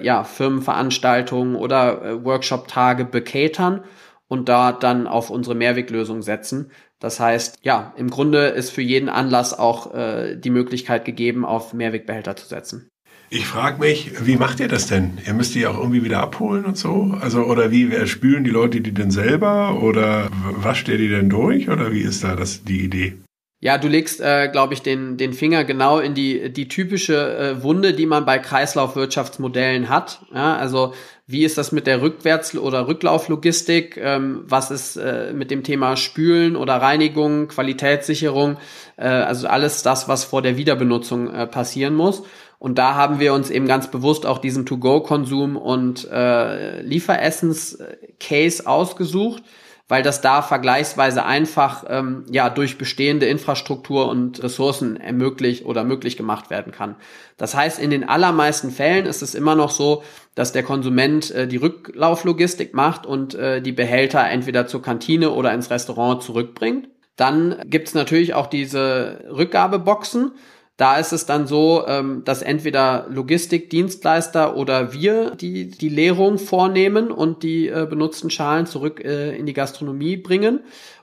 äh, 0.00 0.04
ja, 0.04 0.24
Firmenveranstaltungen 0.24 1.54
oder 1.54 2.02
äh, 2.02 2.24
Workshop-Tage 2.24 3.04
bekatern 3.04 3.82
und 4.28 4.48
da 4.48 4.72
dann 4.72 5.06
auf 5.06 5.28
unsere 5.30 5.54
Mehrweglösung 5.54 6.22
setzen. 6.22 6.70
Das 6.98 7.18
heißt, 7.18 7.60
ja, 7.62 7.94
im 7.96 8.10
Grunde 8.10 8.48
ist 8.48 8.70
für 8.70 8.82
jeden 8.82 9.08
Anlass 9.08 9.58
auch 9.58 9.94
äh, 9.94 10.36
die 10.36 10.50
Möglichkeit 10.50 11.04
gegeben, 11.04 11.44
auf 11.44 11.72
Mehrwegbehälter 11.72 12.36
zu 12.36 12.46
setzen. 12.46 12.89
Ich 13.32 13.46
frage 13.46 13.78
mich, 13.78 14.26
wie 14.26 14.34
macht 14.34 14.58
ihr 14.58 14.66
das 14.66 14.88
denn? 14.88 15.18
Ihr 15.24 15.34
müsst 15.34 15.54
die 15.54 15.64
auch 15.64 15.78
irgendwie 15.78 16.02
wieder 16.02 16.18
abholen 16.18 16.64
und 16.64 16.76
so? 16.76 17.14
Also, 17.20 17.44
oder 17.44 17.70
wie 17.70 18.04
spülen 18.08 18.42
die 18.42 18.50
Leute 18.50 18.80
die 18.80 18.90
denn 18.92 19.12
selber? 19.12 19.80
Oder 19.80 20.28
wascht 20.56 20.88
ihr 20.88 20.98
die 20.98 21.08
denn 21.08 21.30
durch? 21.30 21.68
Oder 21.68 21.92
wie 21.92 22.00
ist 22.00 22.24
da 22.24 22.34
das, 22.34 22.64
die 22.64 22.80
Idee? 22.80 23.18
Ja, 23.60 23.78
du 23.78 23.86
legst, 23.86 24.20
äh, 24.20 24.48
glaube 24.50 24.74
ich, 24.74 24.82
den, 24.82 25.16
den 25.16 25.32
Finger 25.32 25.62
genau 25.62 26.00
in 26.00 26.14
die, 26.14 26.52
die 26.52 26.66
typische 26.66 27.36
äh, 27.36 27.62
Wunde, 27.62 27.92
die 27.92 28.06
man 28.06 28.24
bei 28.24 28.40
Kreislaufwirtschaftsmodellen 28.40 29.88
hat. 29.88 30.22
Ja, 30.34 30.56
also 30.56 30.94
wie 31.26 31.44
ist 31.44 31.56
das 31.56 31.70
mit 31.70 31.86
der 31.86 32.02
Rückwärts- 32.02 32.56
oder 32.56 32.88
Rücklauflogistik? 32.88 33.96
Ähm, 33.96 34.42
was 34.46 34.72
ist 34.72 34.96
äh, 34.96 35.32
mit 35.32 35.52
dem 35.52 35.62
Thema 35.62 35.96
Spülen 35.96 36.56
oder 36.56 36.76
Reinigung, 36.76 37.46
Qualitätssicherung? 37.46 38.56
Äh, 38.96 39.06
also 39.06 39.46
alles 39.46 39.84
das, 39.84 40.08
was 40.08 40.24
vor 40.24 40.42
der 40.42 40.56
Wiederbenutzung 40.56 41.32
äh, 41.32 41.46
passieren 41.46 41.94
muss. 41.94 42.24
Und 42.60 42.76
da 42.76 42.94
haben 42.94 43.18
wir 43.20 43.32
uns 43.32 43.48
eben 43.48 43.66
ganz 43.66 43.90
bewusst 43.90 44.26
auch 44.26 44.36
diesen 44.36 44.66
To-Go-Konsum 44.66 45.56
und 45.56 46.06
äh, 46.10 46.82
Lieferessens-Case 46.82 48.66
ausgesucht, 48.66 49.42
weil 49.88 50.02
das 50.02 50.20
da 50.20 50.42
vergleichsweise 50.42 51.24
einfach 51.24 51.84
ähm, 51.88 52.26
ja 52.30 52.50
durch 52.50 52.76
bestehende 52.76 53.24
Infrastruktur 53.24 54.10
und 54.10 54.42
Ressourcen 54.42 54.98
ermöglicht 54.98 55.64
oder 55.64 55.84
möglich 55.84 56.18
gemacht 56.18 56.50
werden 56.50 56.70
kann. 56.70 56.96
Das 57.38 57.56
heißt, 57.56 57.78
in 57.78 57.88
den 57.88 58.06
allermeisten 58.06 58.70
Fällen 58.70 59.06
ist 59.06 59.22
es 59.22 59.34
immer 59.34 59.54
noch 59.54 59.70
so, 59.70 60.02
dass 60.34 60.52
der 60.52 60.62
Konsument 60.62 61.30
äh, 61.30 61.48
die 61.48 61.56
Rücklauflogistik 61.56 62.74
macht 62.74 63.06
und 63.06 63.34
äh, 63.34 63.62
die 63.62 63.72
Behälter 63.72 64.28
entweder 64.28 64.66
zur 64.66 64.82
Kantine 64.82 65.30
oder 65.30 65.54
ins 65.54 65.70
Restaurant 65.70 66.22
zurückbringt. 66.22 66.90
Dann 67.16 67.62
gibt's 67.64 67.94
natürlich 67.94 68.34
auch 68.34 68.48
diese 68.48 69.24
Rückgabeboxen 69.30 70.32
da 70.80 70.96
ist 70.96 71.12
es 71.12 71.26
dann 71.26 71.46
so, 71.46 71.84
ähm, 71.86 72.22
dass 72.24 72.40
entweder 72.40 73.04
Logistikdienstleister 73.10 74.56
oder 74.56 74.94
wir 74.94 75.32
die, 75.32 75.68
die 75.68 75.90
Leerung 75.90 76.38
vornehmen 76.38 77.10
und 77.10 77.42
die 77.42 77.68
äh, 77.68 77.86
benutzten 77.88 78.30
Schalen 78.30 78.64
zurück 78.64 79.04
äh, 79.04 79.36
in 79.36 79.44
die 79.44 79.52
Gastronomie 79.52 80.16
bringen. 80.16 80.60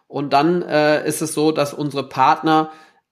Und 0.08 0.34
dann 0.34 0.63
äh, 0.63 1.08
ist 1.08 1.22
es 1.22 1.36
so, 1.36 1.52
dass 1.52 1.76
unsere 1.76 2.10
Partner 2.10 2.72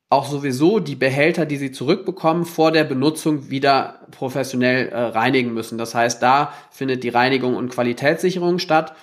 auch 0.10 0.26
sowieso 0.26 0.80
die 0.80 0.96
Behälter, 0.96 1.46
die 1.46 1.58
sie 1.58 1.72
zurückbekommen, 1.72 2.46
vor 2.46 2.72
der 2.72 2.84
Benutzung 2.84 3.52
wieder 3.52 4.08
professionell 4.12 4.90
reinigen 4.94 5.54
müssen. 5.54 5.78
Das 5.78 5.94
heißt, 5.94 6.22
da 6.22 6.54
findet 6.72 7.04
die 7.04 7.10
Reinigung 7.10 7.56
und 7.56 7.70
Qualitätssicherung 7.70 8.60
statt. 8.60 8.96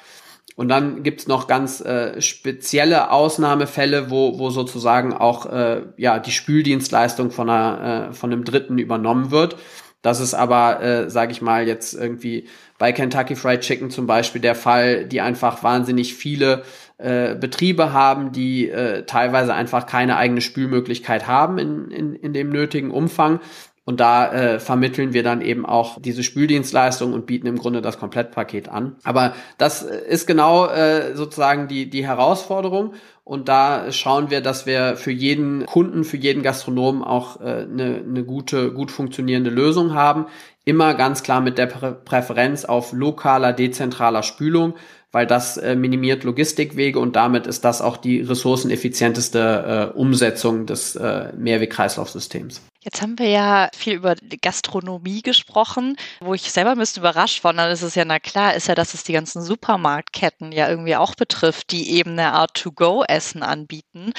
Und 0.54 0.68
dann 0.68 1.02
gibt's 1.02 1.26
noch 1.26 1.46
ganz 1.46 1.80
äh, 1.80 2.20
spezielle 2.20 3.10
Ausnahmefälle, 3.10 4.10
wo, 4.10 4.38
wo 4.38 4.50
sozusagen 4.50 5.14
auch 5.14 5.46
äh, 5.46 5.82
ja, 5.96 6.18
die 6.18 6.30
Spüldienstleistung 6.30 7.30
von, 7.30 7.48
einer, 7.48 8.10
äh, 8.10 8.12
von 8.12 8.32
einem 8.32 8.44
Dritten 8.44 8.78
übernommen 8.78 9.30
wird. 9.30 9.56
Das 10.02 10.18
ist 10.20 10.34
aber, 10.34 10.82
äh, 10.82 11.10
sage 11.10 11.32
ich 11.32 11.40
mal, 11.42 11.66
jetzt 11.66 11.94
irgendwie 11.94 12.48
bei 12.76 12.92
Kentucky 12.92 13.36
Fried 13.36 13.60
Chicken 13.60 13.90
zum 13.90 14.08
Beispiel 14.08 14.40
der 14.40 14.56
Fall, 14.56 15.06
die 15.06 15.20
einfach 15.20 15.62
wahnsinnig 15.62 16.14
viele 16.14 16.64
äh, 16.98 17.36
Betriebe 17.36 17.92
haben, 17.92 18.32
die 18.32 18.68
äh, 18.68 19.04
teilweise 19.06 19.54
einfach 19.54 19.86
keine 19.86 20.16
eigene 20.16 20.40
Spülmöglichkeit 20.40 21.28
haben 21.28 21.58
in, 21.58 21.90
in, 21.92 22.14
in 22.16 22.32
dem 22.32 22.50
nötigen 22.50 22.90
Umfang. 22.90 23.40
Und 23.84 23.98
da 23.98 24.32
äh, 24.32 24.60
vermitteln 24.60 25.12
wir 25.12 25.24
dann 25.24 25.40
eben 25.40 25.66
auch 25.66 26.00
diese 26.00 26.22
Spüldienstleistung 26.22 27.12
und 27.12 27.26
bieten 27.26 27.48
im 27.48 27.58
Grunde 27.58 27.82
das 27.82 27.98
Komplettpaket 27.98 28.68
an. 28.68 28.94
Aber 29.02 29.34
das 29.58 29.82
ist 29.82 30.26
genau 30.26 30.66
äh, 30.66 31.16
sozusagen 31.16 31.66
die, 31.66 31.90
die 31.90 32.06
Herausforderung. 32.06 32.94
Und 33.24 33.48
da 33.48 33.90
schauen 33.90 34.30
wir, 34.30 34.40
dass 34.40 34.66
wir 34.66 34.96
für 34.96 35.10
jeden 35.10 35.66
Kunden, 35.66 36.04
für 36.04 36.16
jeden 36.16 36.42
Gastronomen 36.42 37.02
auch 37.02 37.40
äh, 37.40 37.66
eine, 37.70 38.04
eine 38.06 38.24
gute, 38.24 38.72
gut 38.72 38.92
funktionierende 38.92 39.50
Lösung 39.50 39.94
haben. 39.94 40.26
Immer 40.64 40.94
ganz 40.94 41.24
klar 41.24 41.40
mit 41.40 41.58
der 41.58 41.66
Prä 41.66 41.92
Präferenz 42.04 42.64
auf 42.64 42.92
lokaler, 42.92 43.52
dezentraler 43.52 44.22
Spülung, 44.22 44.74
weil 45.12 45.26
das 45.26 45.58
äh, 45.58 45.76
minimiert 45.76 46.24
Logistikwege 46.24 46.98
und 46.98 47.14
damit 47.14 47.46
ist 47.46 47.64
das 47.64 47.80
auch 47.80 47.96
die 47.96 48.22
ressourceneffizienteste 48.22 49.92
äh, 49.94 49.96
Umsetzung 49.96 50.66
des 50.66 50.96
äh, 50.96 51.32
Mehrwegkreislaufsystems. 51.36 52.62
Jetzt 52.84 53.00
haben 53.00 53.16
wir 53.16 53.28
ja 53.28 53.68
viel 53.76 53.94
über 53.94 54.16
Gastronomie 54.40 55.22
gesprochen, 55.22 55.96
wo 56.20 56.34
ich 56.34 56.50
selber 56.50 56.72
ein 56.72 56.78
bisschen 56.78 57.02
überrascht 57.02 57.44
war. 57.44 57.52
Dann 57.52 57.70
ist 57.70 57.82
es 57.82 57.94
ja, 57.94 58.04
na 58.04 58.18
klar, 58.18 58.54
ist 58.54 58.66
ja, 58.66 58.74
dass 58.74 58.94
es 58.94 59.04
die 59.04 59.12
ganzen 59.12 59.40
Supermarktketten 59.40 60.50
ja 60.50 60.68
irgendwie 60.68 60.96
auch 60.96 61.14
betrifft, 61.14 61.70
die 61.70 61.92
eben 61.92 62.12
eine 62.12 62.32
Art 62.32 62.54
To-Go-Essen 62.54 63.44
anbieten. 63.44 64.12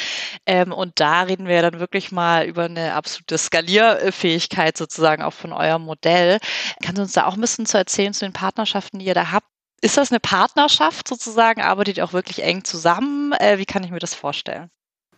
Ähm, 0.45 0.71
und 0.71 1.01
da 1.01 1.23
reden 1.23 1.47
wir 1.47 1.61
dann 1.61 1.81
wirklich 1.81 2.13
mal 2.13 2.45
über 2.45 2.63
eine 2.63 2.93
absolute 2.93 3.37
Skalierfähigkeit 3.37 4.77
sozusagen 4.77 5.23
auch 5.23 5.33
von 5.33 5.51
eurem 5.51 5.81
Modell. 5.81 6.37
Kannst 6.81 6.99
du 6.99 7.01
uns 7.01 7.13
da 7.13 7.25
auch 7.25 7.33
ein 7.33 7.41
bisschen 7.41 7.65
zu 7.65 7.77
erzählen 7.77 8.13
zu 8.13 8.23
den 8.23 8.33
Partnerschaften, 8.33 8.99
die 8.99 9.05
ihr 9.07 9.13
da 9.13 9.31
habt? 9.33 9.52
Ist 9.83 9.97
das 9.97 10.13
eine 10.13 10.21
Partnerschaft 10.21 11.09
sozusagen? 11.09 11.61
Arbeitet 11.61 11.97
ihr 11.97 12.05
auch 12.05 12.13
wirklich 12.13 12.41
eng 12.41 12.63
zusammen? 12.63 13.33
Äh, 13.33 13.57
wie 13.57 13.65
kann 13.65 13.83
ich 13.83 13.91
mir 13.91 13.99
das 13.99 14.15
vorstellen? 14.15 14.69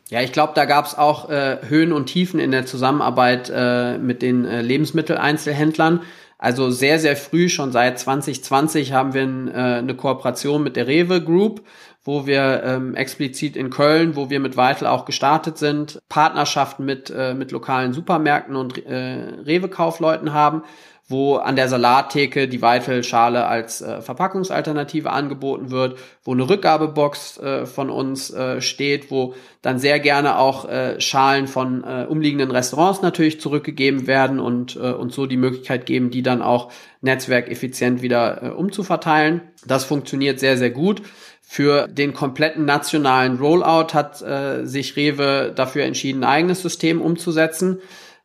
Ja, 0.09 0.21
ich 0.21 0.31
glaube, 0.31 0.53
da 0.55 0.65
gab 0.65 0.87
es 0.87 0.97
auch 0.97 1.29
äh, 1.29 1.59
Höhen 1.67 1.91
und 1.91 2.07
Tiefen 2.07 2.39
in 2.39 2.49
der 2.49 2.65
Zusammenarbeit 2.65 3.51
äh, 3.53 3.99
mit 3.99 4.23
den 4.23 4.43
äh, 4.43 4.63
Lebensmitteleinzelhändlern. 4.63 6.01
Also 6.39 6.71
sehr, 6.71 6.97
sehr 6.97 7.15
früh, 7.15 7.47
schon 7.47 7.71
seit 7.71 7.99
2020, 7.99 8.91
haben 8.91 9.13
wir 9.13 9.21
äh, 9.21 9.77
eine 9.77 9.95
Kooperation 9.95 10.63
mit 10.63 10.77
der 10.77 10.87
Rewe 10.87 11.23
Group, 11.23 11.63
wo 12.03 12.25
wir 12.25 12.63
ähm, 12.63 12.95
explizit 12.95 13.55
in 13.55 13.69
Köln, 13.69 14.15
wo 14.15 14.31
wir 14.31 14.39
mit 14.39 14.57
Weitel 14.57 14.87
auch 14.87 15.05
gestartet 15.05 15.59
sind, 15.59 15.99
Partnerschaften 16.09 16.85
mit, 16.85 17.11
äh, 17.15 17.35
mit 17.35 17.51
lokalen 17.51 17.93
Supermärkten 17.93 18.55
und 18.55 18.83
äh, 18.83 19.29
Rewe-Kaufleuten 19.45 20.33
haben 20.33 20.63
wo 21.07 21.35
an 21.35 21.55
der 21.55 21.69
Salattheke 21.69 22.47
die 22.47 22.63
Weifelschale 22.63 23.45
als 23.45 23.81
äh, 23.81 24.01
Verpackungsalternative 24.01 25.11
angeboten 25.11 25.69
wird, 25.69 25.99
wo 26.23 26.31
eine 26.31 26.49
Rückgabebox 26.49 27.37
äh, 27.37 27.65
von 27.67 27.91
uns 27.91 28.31
äh, 28.31 28.59
steht, 28.59 29.11
wo 29.11 29.35
dann 29.61 29.77
sehr 29.77 29.99
gerne 29.99 30.39
auch 30.39 30.67
äh, 30.67 30.99
Schalen 30.99 31.47
von 31.47 31.83
äh, 31.83 32.07
umliegenden 32.09 32.49
Restaurants 32.49 33.03
natürlich 33.03 33.39
zurückgegeben 33.39 34.07
werden 34.07 34.39
und, 34.39 34.77
äh, 34.77 34.93
und 34.93 35.13
so 35.13 35.27
die 35.27 35.37
Möglichkeit 35.37 35.85
geben, 35.85 36.09
die 36.09 36.23
dann 36.23 36.41
auch 36.41 36.71
netzwerkeffizient 37.01 38.01
wieder 38.01 38.57
umzuverteilen. 38.57 39.41
Das 39.67 39.83
funktioniert 39.83 40.39
sehr, 40.39 40.57
sehr 40.57 40.71
gut. 40.71 41.03
Für 41.43 41.87
den 41.87 42.13
kompletten 42.13 42.65
nationalen 42.65 43.37
Rollout 43.37 43.93
hat 43.93 44.23
sich 44.67 44.95
Rewe 44.95 45.53
dafür 45.55 45.83
entschieden, 45.83 46.23
ein 46.23 46.29
eigenes 46.31 46.63
System 46.63 46.99
umzusetzen 46.99 47.79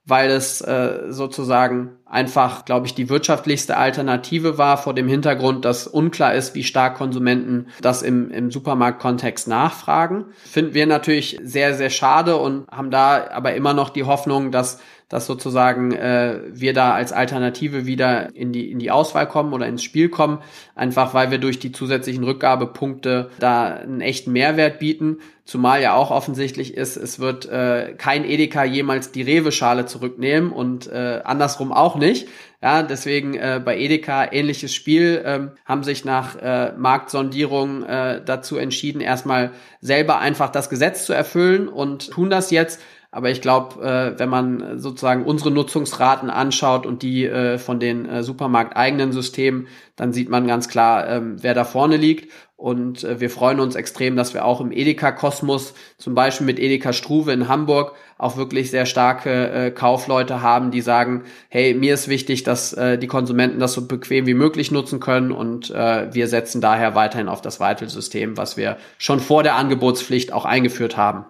weil 0.06 0.30
es 0.30 0.60
äh, 0.60 1.04
sozusagen 1.10 1.98
einfach, 2.06 2.64
glaube 2.64 2.86
ich, 2.86 2.94
die 2.94 3.08
wirtschaftlichste 3.08 3.76
Alternative 3.76 4.58
war 4.58 4.76
vor 4.76 4.94
dem 4.94 5.06
Hintergrund, 5.06 5.64
dass 5.64 5.86
unklar 5.86 6.34
ist, 6.34 6.54
wie 6.54 6.64
stark 6.64 6.96
Konsumenten 6.96 7.68
das 7.80 8.02
im, 8.02 8.30
im 8.30 8.50
Supermarktkontext 8.50 9.46
nachfragen. 9.46 10.26
Finden 10.36 10.74
wir 10.74 10.86
natürlich 10.86 11.38
sehr, 11.42 11.74
sehr 11.74 11.90
schade 11.90 12.36
und 12.36 12.68
haben 12.70 12.90
da 12.90 13.28
aber 13.30 13.54
immer 13.54 13.74
noch 13.74 13.90
die 13.90 14.04
Hoffnung, 14.04 14.50
dass 14.50 14.80
dass 15.10 15.26
sozusagen 15.26 15.92
äh, 15.92 16.40
wir 16.52 16.72
da 16.72 16.94
als 16.94 17.12
Alternative 17.12 17.84
wieder 17.84 18.34
in 18.34 18.52
die 18.52 18.70
in 18.70 18.78
die 18.78 18.92
Auswahl 18.92 19.26
kommen 19.26 19.52
oder 19.52 19.66
ins 19.66 19.82
Spiel 19.82 20.08
kommen, 20.08 20.38
einfach 20.74 21.12
weil 21.12 21.30
wir 21.30 21.38
durch 21.38 21.58
die 21.58 21.72
zusätzlichen 21.72 22.24
Rückgabepunkte 22.24 23.28
da 23.38 23.74
einen 23.74 24.00
echten 24.00 24.32
Mehrwert 24.32 24.78
bieten. 24.78 25.18
Zumal 25.44 25.82
ja 25.82 25.94
auch 25.94 26.12
offensichtlich 26.12 26.74
ist, 26.74 26.96
es 26.96 27.18
wird 27.18 27.46
äh, 27.46 27.94
kein 27.98 28.24
Edeka 28.24 28.62
jemals 28.62 29.10
die 29.10 29.22
Rewe-Schale 29.22 29.84
zurücknehmen 29.84 30.52
und 30.52 30.86
äh, 30.86 31.22
andersrum 31.24 31.72
auch 31.72 31.96
nicht. 31.96 32.28
Ja, 32.62 32.84
deswegen 32.84 33.34
äh, 33.34 33.60
bei 33.64 33.78
Edeka 33.78 34.30
ähnliches 34.30 34.72
Spiel, 34.72 35.22
ähm, 35.24 35.50
haben 35.64 35.82
sich 35.82 36.04
nach 36.04 36.36
äh, 36.36 36.72
Marktsondierung 36.76 37.82
äh, 37.82 38.22
dazu 38.24 38.58
entschieden, 38.58 39.00
erstmal 39.00 39.50
selber 39.80 40.20
einfach 40.20 40.50
das 40.50 40.70
Gesetz 40.70 41.04
zu 41.04 41.12
erfüllen 41.12 41.68
und 41.68 42.10
tun 42.10 42.30
das 42.30 42.52
jetzt 42.52 42.80
aber 43.12 43.30
ich 43.30 43.40
glaube, 43.40 43.82
äh, 43.82 44.18
wenn 44.18 44.28
man 44.28 44.78
sozusagen 44.78 45.24
unsere 45.24 45.50
Nutzungsraten 45.50 46.30
anschaut 46.30 46.86
und 46.86 47.02
die 47.02 47.26
äh, 47.26 47.58
von 47.58 47.80
den 47.80 48.06
äh, 48.06 48.22
Supermarkteigenen 48.22 49.12
Systemen, 49.12 49.66
dann 49.96 50.12
sieht 50.12 50.28
man 50.28 50.46
ganz 50.46 50.68
klar, 50.68 51.08
ähm, 51.08 51.36
wer 51.40 51.54
da 51.54 51.64
vorne 51.64 51.96
liegt. 51.96 52.32
Und 52.56 53.02
äh, 53.02 53.18
wir 53.18 53.30
freuen 53.30 53.58
uns 53.58 53.74
extrem, 53.74 54.14
dass 54.16 54.32
wir 54.32 54.44
auch 54.44 54.60
im 54.60 54.70
Edeka-Kosmos, 54.70 55.74
zum 55.98 56.14
Beispiel 56.14 56.46
mit 56.46 56.60
Edeka 56.60 56.92
Struve 56.92 57.32
in 57.32 57.48
Hamburg, 57.48 57.94
auch 58.16 58.36
wirklich 58.36 58.70
sehr 58.70 58.86
starke 58.86 59.50
äh, 59.50 59.70
Kaufleute 59.72 60.40
haben, 60.40 60.70
die 60.70 60.82
sagen, 60.82 61.24
hey, 61.48 61.74
mir 61.74 61.94
ist 61.94 62.06
wichtig, 62.06 62.44
dass 62.44 62.74
äh, 62.74 62.96
die 62.96 63.06
Konsumenten 63.08 63.58
das 63.58 63.72
so 63.72 63.88
bequem 63.88 64.26
wie 64.26 64.34
möglich 64.34 64.70
nutzen 64.70 65.00
können 65.00 65.32
und 65.32 65.70
äh, 65.70 66.14
wir 66.14 66.28
setzen 66.28 66.60
daher 66.60 66.94
weiterhin 66.94 67.28
auf 67.28 67.40
das 67.40 67.58
Vital-System, 67.58 68.36
was 68.36 68.56
wir 68.56 68.76
schon 68.98 69.18
vor 69.18 69.42
der 69.42 69.56
Angebotspflicht 69.56 70.32
auch 70.32 70.44
eingeführt 70.44 70.96
haben. 70.96 71.24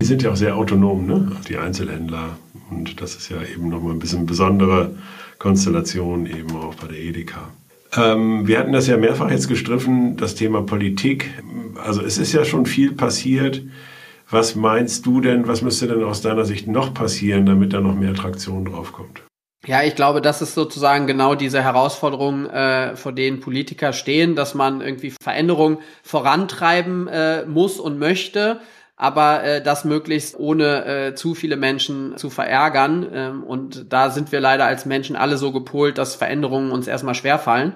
Die 0.00 0.06
sind 0.06 0.22
ja 0.22 0.30
auch 0.30 0.36
sehr 0.36 0.56
autonom, 0.56 1.06
ne? 1.06 1.32
die 1.48 1.56
Einzelhändler. 1.56 2.36
Und 2.70 3.00
das 3.00 3.16
ist 3.16 3.30
ja 3.30 3.42
eben 3.42 3.68
nochmal 3.68 3.94
ein 3.94 3.98
bisschen 3.98 4.26
besondere 4.26 4.94
Konstellation 5.40 6.26
eben 6.26 6.54
auch 6.56 6.76
bei 6.76 6.86
der 6.86 6.98
Edeka. 6.98 7.50
Ähm, 7.96 8.46
wir 8.46 8.60
hatten 8.60 8.72
das 8.72 8.86
ja 8.86 8.96
mehrfach 8.96 9.28
jetzt 9.28 9.48
gestriffen, 9.48 10.16
das 10.16 10.36
Thema 10.36 10.62
Politik. 10.62 11.30
Also 11.84 12.00
es 12.00 12.16
ist 12.16 12.32
ja 12.32 12.44
schon 12.44 12.64
viel 12.64 12.92
passiert. 12.92 13.62
Was 14.30 14.54
meinst 14.54 15.04
du 15.04 15.20
denn, 15.20 15.48
was 15.48 15.62
müsste 15.62 15.88
denn 15.88 16.04
aus 16.04 16.20
deiner 16.20 16.44
Sicht 16.44 16.68
noch 16.68 16.94
passieren, 16.94 17.44
damit 17.44 17.72
da 17.72 17.80
noch 17.80 17.96
mehr 17.96 18.14
Traktion 18.14 18.66
draufkommt? 18.66 19.22
Ja, 19.66 19.82
ich 19.82 19.96
glaube, 19.96 20.20
das 20.20 20.42
ist 20.42 20.54
sozusagen 20.54 21.08
genau 21.08 21.34
diese 21.34 21.60
Herausforderung, 21.60 22.46
äh, 22.46 22.94
vor 22.94 23.10
denen 23.10 23.40
Politiker 23.40 23.92
stehen, 23.92 24.36
dass 24.36 24.54
man 24.54 24.80
irgendwie 24.80 25.12
Veränderungen 25.20 25.78
vorantreiben 26.04 27.08
äh, 27.08 27.44
muss 27.46 27.80
und 27.80 27.98
möchte 27.98 28.60
aber 28.98 29.44
äh, 29.44 29.62
das 29.62 29.84
möglichst 29.84 30.38
ohne 30.38 30.84
äh, 30.84 31.14
zu 31.14 31.36
viele 31.36 31.56
Menschen 31.56 32.16
zu 32.16 32.30
verärgern. 32.30 33.06
Ähm, 33.14 33.42
und 33.44 33.92
da 33.92 34.10
sind 34.10 34.32
wir 34.32 34.40
leider 34.40 34.66
als 34.66 34.84
Menschen 34.84 35.14
alle 35.14 35.38
so 35.38 35.52
gepolt, 35.52 35.96
dass 35.98 36.16
Veränderungen 36.16 36.72
uns 36.72 36.88
erstmal 36.88 37.14
schwerfallen. 37.14 37.74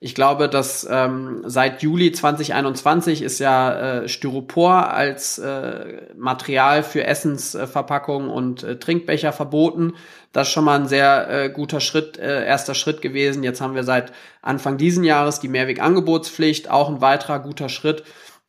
Ich 0.00 0.14
glaube, 0.14 0.48
dass 0.48 0.86
ähm, 0.90 1.42
seit 1.44 1.82
Juli 1.82 2.12
2021 2.12 3.22
ist 3.22 3.38
ja 3.38 4.02
äh, 4.02 4.08
Styropor 4.08 4.90
als 4.90 5.38
äh, 5.38 6.02
Material 6.16 6.82
für 6.82 7.04
Essensverpackungen 7.04 8.28
und 8.28 8.62
äh, 8.64 8.78
Trinkbecher 8.78 9.32
verboten. 9.32 9.94
Das 10.32 10.48
ist 10.48 10.54
schon 10.54 10.64
mal 10.64 10.80
ein 10.80 10.88
sehr 10.88 11.28
äh, 11.30 11.48
guter 11.50 11.80
Schritt, 11.80 12.18
äh, 12.18 12.44
erster 12.44 12.74
Schritt 12.74 13.02
gewesen. 13.02 13.44
Jetzt 13.44 13.60
haben 13.60 13.74
wir 13.74 13.84
seit 13.84 14.12
Anfang 14.42 14.78
diesen 14.78 15.04
Jahres 15.04 15.40
die 15.40 15.48
Mehrwegangebotspflicht, 15.48 16.70
auch 16.70 16.88
ein 16.88 17.00
weiterer 17.00 17.38
guter 17.38 17.68
Schritt. 17.68 18.02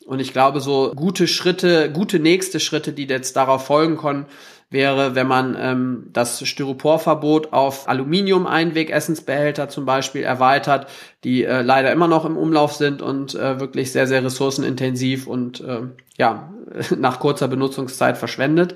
Und 0.06 0.20
ich 0.20 0.34
glaube, 0.34 0.62
so 0.62 0.92
gute 0.96 1.28
Schritte, 1.28 1.92
gute 1.92 2.20
nächste 2.20 2.60
Schritte, 2.60 2.94
die 2.94 3.06
jetzt 3.06 3.36
darauf 3.36 3.66
folgen 3.66 3.98
können, 3.98 4.28
wäre, 4.70 5.16
wenn 5.16 5.28
man 5.28 5.56
ähm, 5.60 6.10
das 6.14 6.46
Styroporverbot 6.48 7.54
auf 7.54 7.88
Aluminium-Einweg-Essensbehälter 7.88 9.70
zum 9.70 9.86
Beispiel 9.86 10.24
erweitert, 10.24 10.88
die 11.24 11.44
äh, 11.44 11.62
leider 11.62 11.92
immer 11.92 12.08
noch 12.08 12.26
im 12.26 12.38
Umlauf 12.38 12.74
sind 12.74 13.02
und 13.02 13.36
äh, 13.36 13.60
wirklich 13.60 13.92
sehr, 13.92 14.08
sehr 14.08 14.24
ressourcenintensiv 14.24 15.28
und 15.28 15.62
äh, 15.62 15.82
ja, 16.18 16.54
nach 16.98 17.20
kurzer 17.20 17.48
Benutzungszeit 17.48 18.18
verschwendet 18.18 18.76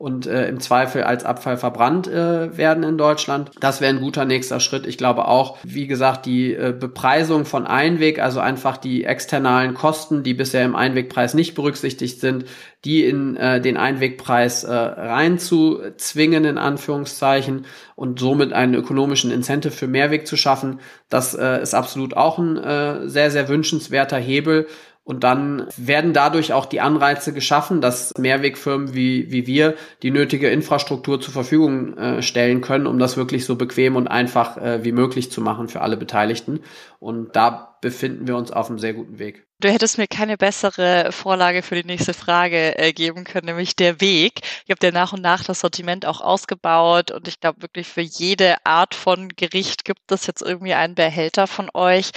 und 0.00 0.26
äh, 0.26 0.48
im 0.48 0.60
Zweifel 0.60 1.02
als 1.02 1.24
Abfall 1.24 1.58
verbrannt 1.58 2.08
äh, 2.08 2.56
werden 2.56 2.84
in 2.84 2.96
Deutschland. 2.96 3.50
Das 3.60 3.82
wäre 3.82 3.92
ein 3.92 4.00
guter 4.00 4.24
nächster 4.24 4.58
Schritt. 4.58 4.86
Ich 4.86 4.96
glaube 4.96 5.28
auch, 5.28 5.58
wie 5.62 5.86
gesagt, 5.86 6.24
die 6.24 6.54
äh, 6.54 6.72
Bepreisung 6.72 7.44
von 7.44 7.66
Einweg, 7.66 8.18
also 8.18 8.40
einfach 8.40 8.78
die 8.78 9.04
externalen 9.04 9.74
Kosten, 9.74 10.22
die 10.22 10.32
bisher 10.32 10.64
im 10.64 10.74
Einwegpreis 10.74 11.34
nicht 11.34 11.54
berücksichtigt 11.54 12.18
sind, 12.18 12.46
die 12.86 13.04
in 13.04 13.36
äh, 13.36 13.60
den 13.60 13.76
Einwegpreis 13.76 14.64
äh, 14.64 14.72
reinzuzwingen, 14.72 16.46
in 16.46 16.56
Anführungszeichen, 16.56 17.66
und 17.94 18.18
somit 18.18 18.54
einen 18.54 18.72
ökonomischen 18.72 19.30
Incentive 19.30 19.74
für 19.74 19.86
Mehrweg 19.86 20.26
zu 20.26 20.38
schaffen, 20.38 20.80
das 21.10 21.34
äh, 21.34 21.60
ist 21.60 21.74
absolut 21.74 22.16
auch 22.16 22.38
ein 22.38 22.56
äh, 22.56 23.06
sehr, 23.06 23.30
sehr 23.30 23.48
wünschenswerter 23.48 24.16
Hebel. 24.16 24.68
Und 25.02 25.24
dann 25.24 25.66
werden 25.76 26.12
dadurch 26.12 26.52
auch 26.52 26.66
die 26.66 26.80
Anreize 26.80 27.32
geschaffen, 27.32 27.80
dass 27.80 28.12
Mehrwegfirmen 28.18 28.94
wie, 28.94 29.32
wie 29.32 29.46
wir 29.46 29.74
die 30.02 30.10
nötige 30.10 30.50
Infrastruktur 30.50 31.20
zur 31.20 31.32
Verfügung 31.32 31.96
äh, 31.96 32.22
stellen 32.22 32.60
können, 32.60 32.86
um 32.86 32.98
das 32.98 33.16
wirklich 33.16 33.44
so 33.44 33.56
bequem 33.56 33.96
und 33.96 34.08
einfach 34.08 34.56
äh, 34.58 34.84
wie 34.84 34.92
möglich 34.92 35.32
zu 35.32 35.40
machen 35.40 35.68
für 35.68 35.80
alle 35.80 35.96
Beteiligten. 35.96 36.60
Und 36.98 37.34
da 37.34 37.78
befinden 37.80 38.28
wir 38.28 38.36
uns 38.36 38.52
auf 38.52 38.68
einem 38.68 38.78
sehr 38.78 38.92
guten 38.92 39.18
Weg. 39.18 39.46
Du 39.58 39.68
hättest 39.68 39.98
mir 39.98 40.06
keine 40.06 40.36
bessere 40.36 41.12
Vorlage 41.12 41.62
für 41.62 41.74
die 41.74 41.84
nächste 41.84 42.14
Frage 42.14 42.78
äh, 42.78 42.92
geben 42.92 43.24
können, 43.24 43.46
nämlich 43.46 43.76
der 43.76 44.00
Weg. 44.00 44.40
Ihr 44.66 44.74
habt 44.74 44.82
ja 44.82 44.90
nach 44.90 45.12
und 45.12 45.22
nach 45.22 45.44
das 45.44 45.60
Sortiment 45.60 46.06
auch 46.06 46.20
ausgebaut 46.20 47.10
und 47.10 47.28
ich 47.28 47.40
glaube 47.40 47.62
wirklich 47.62 47.86
für 47.86 48.00
jede 48.00 48.64
Art 48.64 48.94
von 48.94 49.28
Gericht 49.30 49.84
gibt 49.84 50.12
es 50.12 50.26
jetzt 50.26 50.40
irgendwie 50.40 50.74
einen 50.74 50.94
Behälter 50.94 51.46
von 51.46 51.68
euch. 51.74 52.10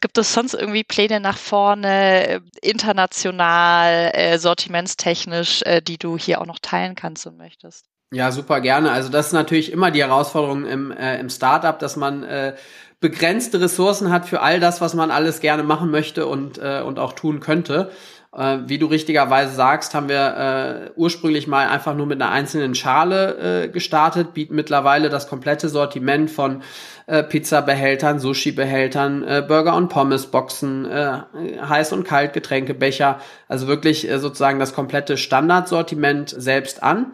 Gibt 0.00 0.16
es 0.16 0.32
sonst 0.32 0.54
irgendwie 0.54 0.84
Pläne 0.84 1.20
nach 1.20 1.36
vorne, 1.36 2.26
äh, 2.26 2.40
international, 2.62 4.10
äh, 4.14 4.38
sortimentstechnisch, 4.38 5.62
äh, 5.62 5.82
die 5.82 5.98
du 5.98 6.16
hier 6.16 6.40
auch 6.40 6.46
noch 6.46 6.58
teilen 6.58 6.94
kannst 6.94 7.26
und 7.26 7.36
möchtest? 7.36 7.84
Ja, 8.12 8.32
super 8.32 8.60
gerne. 8.60 8.90
Also 8.90 9.08
das 9.08 9.28
ist 9.28 9.32
natürlich 9.32 9.70
immer 9.70 9.90
die 9.90 10.02
Herausforderung 10.02 10.66
im, 10.66 10.90
äh, 10.90 11.20
im 11.20 11.28
Startup, 11.28 11.78
dass 11.78 11.96
man 11.96 12.24
äh, 12.24 12.56
begrenzte 12.98 13.60
Ressourcen 13.60 14.10
hat 14.10 14.26
für 14.26 14.40
all 14.40 14.58
das, 14.58 14.80
was 14.80 14.94
man 14.94 15.10
alles 15.10 15.40
gerne 15.40 15.62
machen 15.62 15.90
möchte 15.90 16.26
und, 16.26 16.58
äh, 16.58 16.82
und 16.84 16.98
auch 16.98 17.12
tun 17.12 17.40
könnte. 17.40 17.92
Äh, 18.32 18.58
wie 18.66 18.78
du 18.78 18.86
richtigerweise 18.86 19.54
sagst, 19.54 19.94
haben 19.94 20.08
wir 20.08 20.36
äh, 20.36 20.90
ursprünglich 20.94 21.48
mal 21.48 21.68
einfach 21.68 21.96
nur 21.96 22.06
mit 22.06 22.22
einer 22.22 22.30
einzelnen 22.30 22.76
Schale 22.76 23.64
äh, 23.64 23.68
gestartet, 23.68 24.34
bieten 24.34 24.54
mittlerweile 24.54 25.08
das 25.08 25.28
komplette 25.28 25.68
Sortiment 25.68 26.30
von 26.30 26.62
äh, 27.06 27.24
Pizza-Behältern, 27.24 28.20
Sushi-Behältern, 28.20 29.24
äh, 29.24 29.44
Burger- 29.46 29.74
und 29.74 29.88
Pommes-Boxen, 29.88 30.84
äh, 30.84 31.18
Heiß- 31.60 31.92
und 31.92 32.04
Kaltgetränkebecher, 32.04 33.20
also 33.48 33.66
wirklich 33.66 34.08
äh, 34.08 34.20
sozusagen 34.20 34.60
das 34.60 34.74
komplette 34.74 35.16
Standardsortiment 35.16 36.30
selbst 36.30 36.84
an 36.84 37.12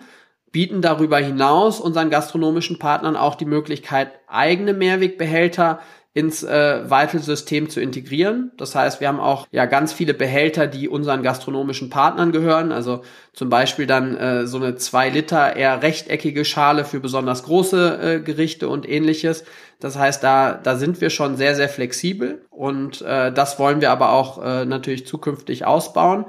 bieten 0.53 0.81
darüber 0.81 1.19
hinaus 1.19 1.81
unseren 1.81 2.09
gastronomischen 2.09 2.79
Partnern 2.79 3.15
auch 3.15 3.35
die 3.35 3.45
Möglichkeit, 3.45 4.13
eigene 4.27 4.73
Mehrwegbehälter 4.73 5.81
ins 6.17 6.43
äh, 6.43 6.91
Vital-System 6.91 7.69
zu 7.69 7.79
integrieren. 7.79 8.51
Das 8.57 8.75
heißt, 8.75 9.03
wir 9.03 9.09
haben 9.09 9.21
auch 9.21 9.47
ja 9.51 9.67
ganz 9.67 9.93
viele 9.93 10.15
Behälter, 10.15 10.67
die 10.67 10.89
unseren 10.89 11.23
gastronomischen 11.23 11.91
Partnern 11.91 12.33
gehören. 12.33 12.73
Also 12.73 13.03
zum 13.35 13.51
Beispiel 13.51 13.87
dann 13.87 14.17
äh, 14.17 14.47
so 14.47 14.57
eine 14.57 14.77
zwei 14.77 15.11
Liter 15.11 15.57
eher 15.57 15.83
rechteckige 15.83 16.47
Schale 16.47 16.87
für 16.87 17.01
besonders 17.01 17.43
große 17.43 17.99
äh, 18.01 18.21
Gerichte 18.21 18.71
und 18.71 18.89
ähnliches. 18.89 19.45
Das 19.79 19.99
heißt, 19.99 20.25
da, 20.25 20.55
da 20.55 20.77
sind 20.77 21.03
wir 21.03 21.11
schon 21.11 21.37
sehr, 21.37 21.55
sehr 21.55 21.69
flexibel 21.69 22.47
und 22.49 23.03
äh, 23.03 23.31
das 23.31 23.59
wollen 23.59 23.83
wir 23.83 23.91
aber 23.91 24.13
auch 24.13 24.43
äh, 24.43 24.65
natürlich 24.65 25.07
zukünftig 25.07 25.67
ausbauen. 25.67 26.25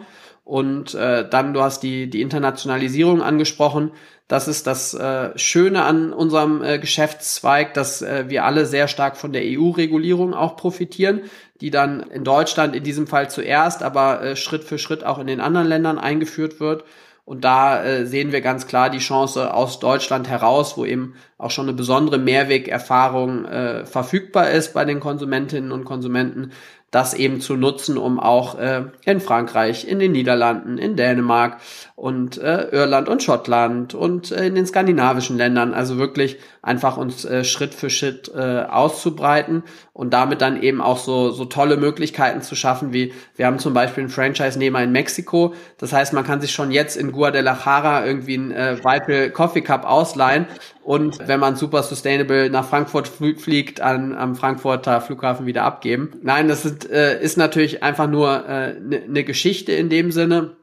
Und 0.48 0.94
äh, 0.94 1.28
dann, 1.28 1.54
du 1.54 1.62
hast 1.62 1.84
die, 1.84 2.10
die 2.10 2.22
Internationalisierung 2.22 3.22
angesprochen. 3.22 3.92
Das 4.30 4.48
ist 4.48 4.66
das 4.66 4.94
äh, 4.94 5.38
Schöne 5.38 5.84
an 5.84 6.14
unserem 6.14 6.64
äh, 6.64 6.80
Geschäftszweig, 6.80 7.74
dass 7.74 8.02
äh, 8.02 8.30
wir 8.30 8.46
alle 8.46 8.66
sehr 8.66 8.88
stark 8.88 9.18
von 9.18 9.34
der 9.34 9.42
EU-Regulierung 9.44 10.34
auch 10.34 10.56
profitieren, 10.56 11.24
die 11.60 11.70
dann 11.70 12.00
in 12.00 12.24
Deutschland 12.24 12.78
in 12.78 12.86
diesem 12.86 13.08
Fall 13.08 13.30
zuerst, 13.30 13.84
aber 13.84 14.24
äh, 14.24 14.36
Schritt 14.38 14.64
für 14.64 14.78
Schritt 14.78 15.04
auch 15.04 15.20
in 15.20 15.28
den 15.28 15.42
anderen 15.42 15.68
Ländern 15.68 16.00
eingeführt 16.00 16.62
wird. 16.62 16.86
Und 17.26 17.44
da 17.44 17.84
äh, 17.84 18.06
sehen 18.06 18.32
wir 18.32 18.40
ganz 18.40 18.68
klar 18.68 18.90
die 18.90 19.00
Chance 19.00 19.54
aus 19.54 19.82
Deutschland 19.82 20.30
heraus, 20.30 20.78
wo 20.78 20.86
eben 20.86 21.16
auch 21.38 21.52
schon 21.52 21.66
eine 21.68 21.76
besondere 21.76 22.20
Mehrwegerfahrung 22.20 23.44
äh, 23.44 23.86
verfügbar 23.86 24.50
ist 24.52 24.74
bei 24.74 24.86
den 24.86 25.02
Konsumentinnen 25.02 25.74
und 25.74 25.84
Konsumenten, 25.84 26.54
das 26.98 27.14
eben 27.14 27.42
zu 27.42 27.56
nutzen, 27.56 27.96
um 27.96 28.20
auch 28.20 28.58
äh, 28.58 28.86
in 29.06 29.20
Frankreich, 29.20 29.88
in 29.88 30.00
den 30.00 30.14
Niederlanden, 30.14 30.80
in 30.80 30.96
Dänemark 30.96 31.58
und 31.96 32.40
äh, 32.40 32.70
Irland 32.72 33.08
und 33.08 33.22
Schottland 33.22 33.94
und 33.94 34.32
äh, 34.32 34.48
in 34.48 34.56
den 34.56 34.66
skandinavischen 34.66 35.38
Ländern, 35.38 35.76
also 35.76 36.00
wirklich 36.00 36.38
einfach 36.64 36.98
uns 36.98 37.24
äh, 37.24 37.44
Schritt 37.44 37.76
für 37.76 37.92
Schritt 37.92 38.32
äh, 38.36 38.64
auszubreiten 38.64 39.62
und 39.94 40.12
damit 40.12 40.42
dann 40.42 40.60
eben 40.60 40.82
auch 40.82 40.98
so, 40.98 41.30
so 41.30 41.46
tolle 41.46 41.78
Möglichkeiten 41.78 42.42
zu 42.42 42.56
schaffen, 42.56 42.94
wie 42.94 43.14
wir 43.36 43.46
haben 43.46 43.60
zum 43.60 43.76
Beispiel 43.76 44.02
einen 44.02 44.10
Franchise-Nehmer 44.10 44.82
in 44.82 44.92
Mexiko. 44.92 45.54
Das 45.78 45.94
heißt, 45.94 46.14
man 46.14 46.24
kann 46.24 46.42
sich 46.42 46.52
schon 46.52 46.72
jetzt 46.72 46.98
in 46.98 47.12
Guadalajara 47.12 48.08
irgendwie 48.08 48.38
einen 48.38 48.52
äh, 48.52 48.78
Vital 48.80 49.30
Coffee 49.30 49.62
Cup 49.62 49.86
ausleihen 49.86 50.48
und 50.88 51.20
wenn 51.28 51.42
man 51.42 51.58
super 51.58 51.84
sustainable 51.84 52.50
nach 52.50 52.64
Frankfurt 52.64 53.10
fliegt, 53.10 53.82
an, 53.82 54.16
am 54.16 54.38
Frankfurter 54.38 55.02
Flughafen 55.02 55.46
wieder 55.46 55.66
abgeben. 55.66 56.14
Nein, 56.24 56.48
das 56.48 56.64
ist, 56.64 56.90
äh, 56.90 57.22
ist 57.22 57.38
natürlich 57.38 57.84
einfach 57.84 58.08
nur 58.08 58.46
eine 58.46 58.76
äh, 58.76 58.80
ne, 58.80 59.04
ne 59.06 59.24
Geschichte 59.26 59.74
in 59.74 59.90
dem 59.90 60.14
Sinne 60.14 60.56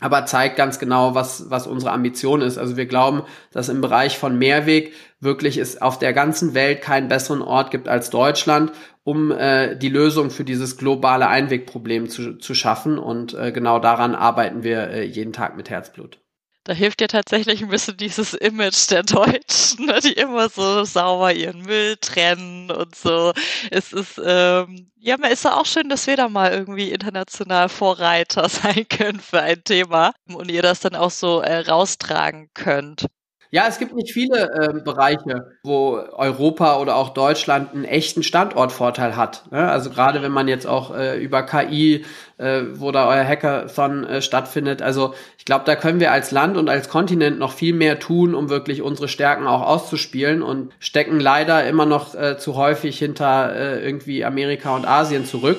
aber 0.00 0.26
zeigt 0.26 0.54
ganz 0.54 0.78
genau, 0.78 1.16
was, 1.16 1.50
was 1.50 1.66
unsere 1.66 1.90
Ambition 1.90 2.40
ist. 2.40 2.56
Also 2.56 2.76
wir 2.76 2.86
glauben, 2.86 3.22
dass 3.50 3.68
im 3.68 3.80
Bereich 3.80 4.16
von 4.16 4.38
Mehrweg 4.38 4.92
wirklich 5.18 5.58
es 5.58 5.82
auf 5.82 5.98
der 5.98 6.12
ganzen 6.12 6.54
Welt 6.54 6.82
keinen 6.82 7.08
besseren 7.08 7.42
Ort 7.42 7.72
gibt 7.72 7.88
als 7.88 8.08
Deutschland, 8.08 8.70
um 9.02 9.32
äh, 9.32 9.76
die 9.76 9.88
Lösung 9.88 10.30
für 10.30 10.44
dieses 10.44 10.76
globale 10.76 11.26
Einwegproblem 11.26 12.08
zu, 12.08 12.38
zu 12.38 12.54
schaffen. 12.54 12.96
Und 12.96 13.34
äh, 13.34 13.50
genau 13.50 13.80
daran 13.80 14.14
arbeiten 14.14 14.62
wir 14.62 14.88
äh, 14.88 15.04
jeden 15.04 15.32
Tag 15.32 15.56
mit 15.56 15.68
Herzblut 15.68 16.20
da 16.68 16.74
hilft 16.74 17.00
dir 17.00 17.08
tatsächlich 17.08 17.62
ein 17.62 17.70
bisschen 17.70 17.96
dieses 17.96 18.34
Image 18.34 18.90
der 18.90 19.02
Deutschen, 19.02 19.86
ne, 19.86 20.00
die 20.00 20.12
immer 20.12 20.50
so 20.50 20.84
sauber 20.84 21.32
ihren 21.32 21.62
Müll 21.62 21.96
trennen 21.96 22.70
und 22.70 22.94
so. 22.94 23.32
Es 23.70 23.94
ist, 23.94 24.20
ähm, 24.22 24.90
ja, 24.98 25.16
mir 25.16 25.30
ist 25.30 25.44
ja 25.44 25.56
auch 25.56 25.64
schön, 25.64 25.88
dass 25.88 26.06
wir 26.06 26.16
da 26.16 26.28
mal 26.28 26.52
irgendwie 26.52 26.90
international 26.90 27.70
Vorreiter 27.70 28.48
sein 28.50 28.86
können 28.88 29.18
für 29.20 29.40
ein 29.40 29.64
Thema 29.64 30.12
und 30.26 30.50
ihr 30.50 30.60
das 30.62 30.80
dann 30.80 30.94
auch 30.94 31.10
so 31.10 31.40
äh, 31.40 31.60
raustragen 31.60 32.50
könnt. 32.52 33.06
Ja, 33.50 33.66
es 33.66 33.78
gibt 33.78 33.94
nicht 33.94 34.12
viele 34.12 34.50
äh, 34.52 34.80
Bereiche, 34.82 35.52
wo 35.62 35.92
Europa 36.12 36.78
oder 36.80 36.96
auch 36.96 37.10
Deutschland 37.14 37.72
einen 37.72 37.84
echten 37.86 38.22
Standortvorteil 38.22 39.16
hat. 39.16 39.50
Ne? 39.50 39.70
Also 39.70 39.88
gerade 39.88 40.20
wenn 40.20 40.32
man 40.32 40.48
jetzt 40.48 40.66
auch 40.66 40.94
äh, 40.94 41.18
über 41.18 41.42
KI, 41.44 42.04
äh, 42.36 42.62
wo 42.74 42.92
da 42.92 43.08
euer 43.08 43.24
Hackathon 43.24 44.04
äh, 44.04 44.20
stattfindet. 44.20 44.82
Also 44.82 45.14
ich 45.38 45.46
glaube, 45.46 45.64
da 45.64 45.76
können 45.76 45.98
wir 45.98 46.12
als 46.12 46.30
Land 46.30 46.58
und 46.58 46.68
als 46.68 46.90
Kontinent 46.90 47.38
noch 47.38 47.52
viel 47.52 47.72
mehr 47.72 47.98
tun, 47.98 48.34
um 48.34 48.50
wirklich 48.50 48.82
unsere 48.82 49.08
Stärken 49.08 49.46
auch 49.46 49.62
auszuspielen 49.62 50.42
und 50.42 50.74
stecken 50.78 51.18
leider 51.18 51.66
immer 51.66 51.86
noch 51.86 52.14
äh, 52.14 52.36
zu 52.36 52.54
häufig 52.54 52.98
hinter 52.98 53.54
äh, 53.56 53.82
irgendwie 53.82 54.26
Amerika 54.26 54.76
und 54.76 54.86
Asien 54.86 55.24
zurück. 55.24 55.58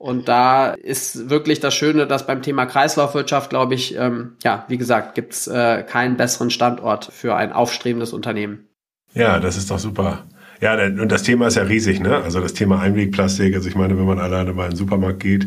Und 0.00 0.28
da 0.28 0.70
ist 0.70 1.28
wirklich 1.28 1.60
das 1.60 1.74
Schöne, 1.74 2.06
dass 2.06 2.26
beim 2.26 2.40
Thema 2.40 2.64
Kreislaufwirtschaft, 2.64 3.50
glaube 3.50 3.74
ich, 3.74 3.94
ähm, 3.98 4.32
ja, 4.42 4.64
wie 4.68 4.78
gesagt, 4.78 5.14
gibt's 5.14 5.46
äh, 5.46 5.82
keinen 5.82 6.16
besseren 6.16 6.48
Standort 6.48 7.10
für 7.12 7.36
ein 7.36 7.52
aufstrebendes 7.52 8.14
Unternehmen. 8.14 8.66
Ja, 9.12 9.38
das 9.40 9.58
ist 9.58 9.70
doch 9.70 9.78
super. 9.78 10.24
Ja, 10.62 10.82
und 10.82 11.12
das 11.12 11.22
Thema 11.22 11.48
ist 11.48 11.56
ja 11.56 11.64
riesig, 11.64 12.00
ne? 12.00 12.16
Also 12.16 12.40
das 12.40 12.54
Thema 12.54 12.80
Einwegplastik, 12.80 13.54
also 13.54 13.68
ich 13.68 13.74
meine, 13.74 13.98
wenn 13.98 14.06
man 14.06 14.18
alleine 14.18 14.54
mal 14.54 14.64
in 14.64 14.70
den 14.70 14.78
Supermarkt 14.78 15.20
geht, 15.20 15.44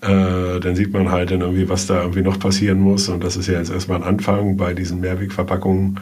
äh, 0.00 0.60
dann 0.60 0.74
sieht 0.76 0.94
man 0.94 1.10
halt 1.10 1.30
dann 1.30 1.42
irgendwie, 1.42 1.68
was 1.68 1.86
da 1.86 2.00
irgendwie 2.00 2.22
noch 2.22 2.38
passieren 2.38 2.80
muss. 2.80 3.10
Und 3.10 3.22
das 3.22 3.36
ist 3.36 3.48
ja 3.48 3.58
jetzt 3.58 3.70
erstmal 3.70 3.98
ein 3.98 4.08
Anfang 4.08 4.56
bei 4.56 4.72
diesen 4.72 5.00
Mehrwegverpackungen. 5.00 6.00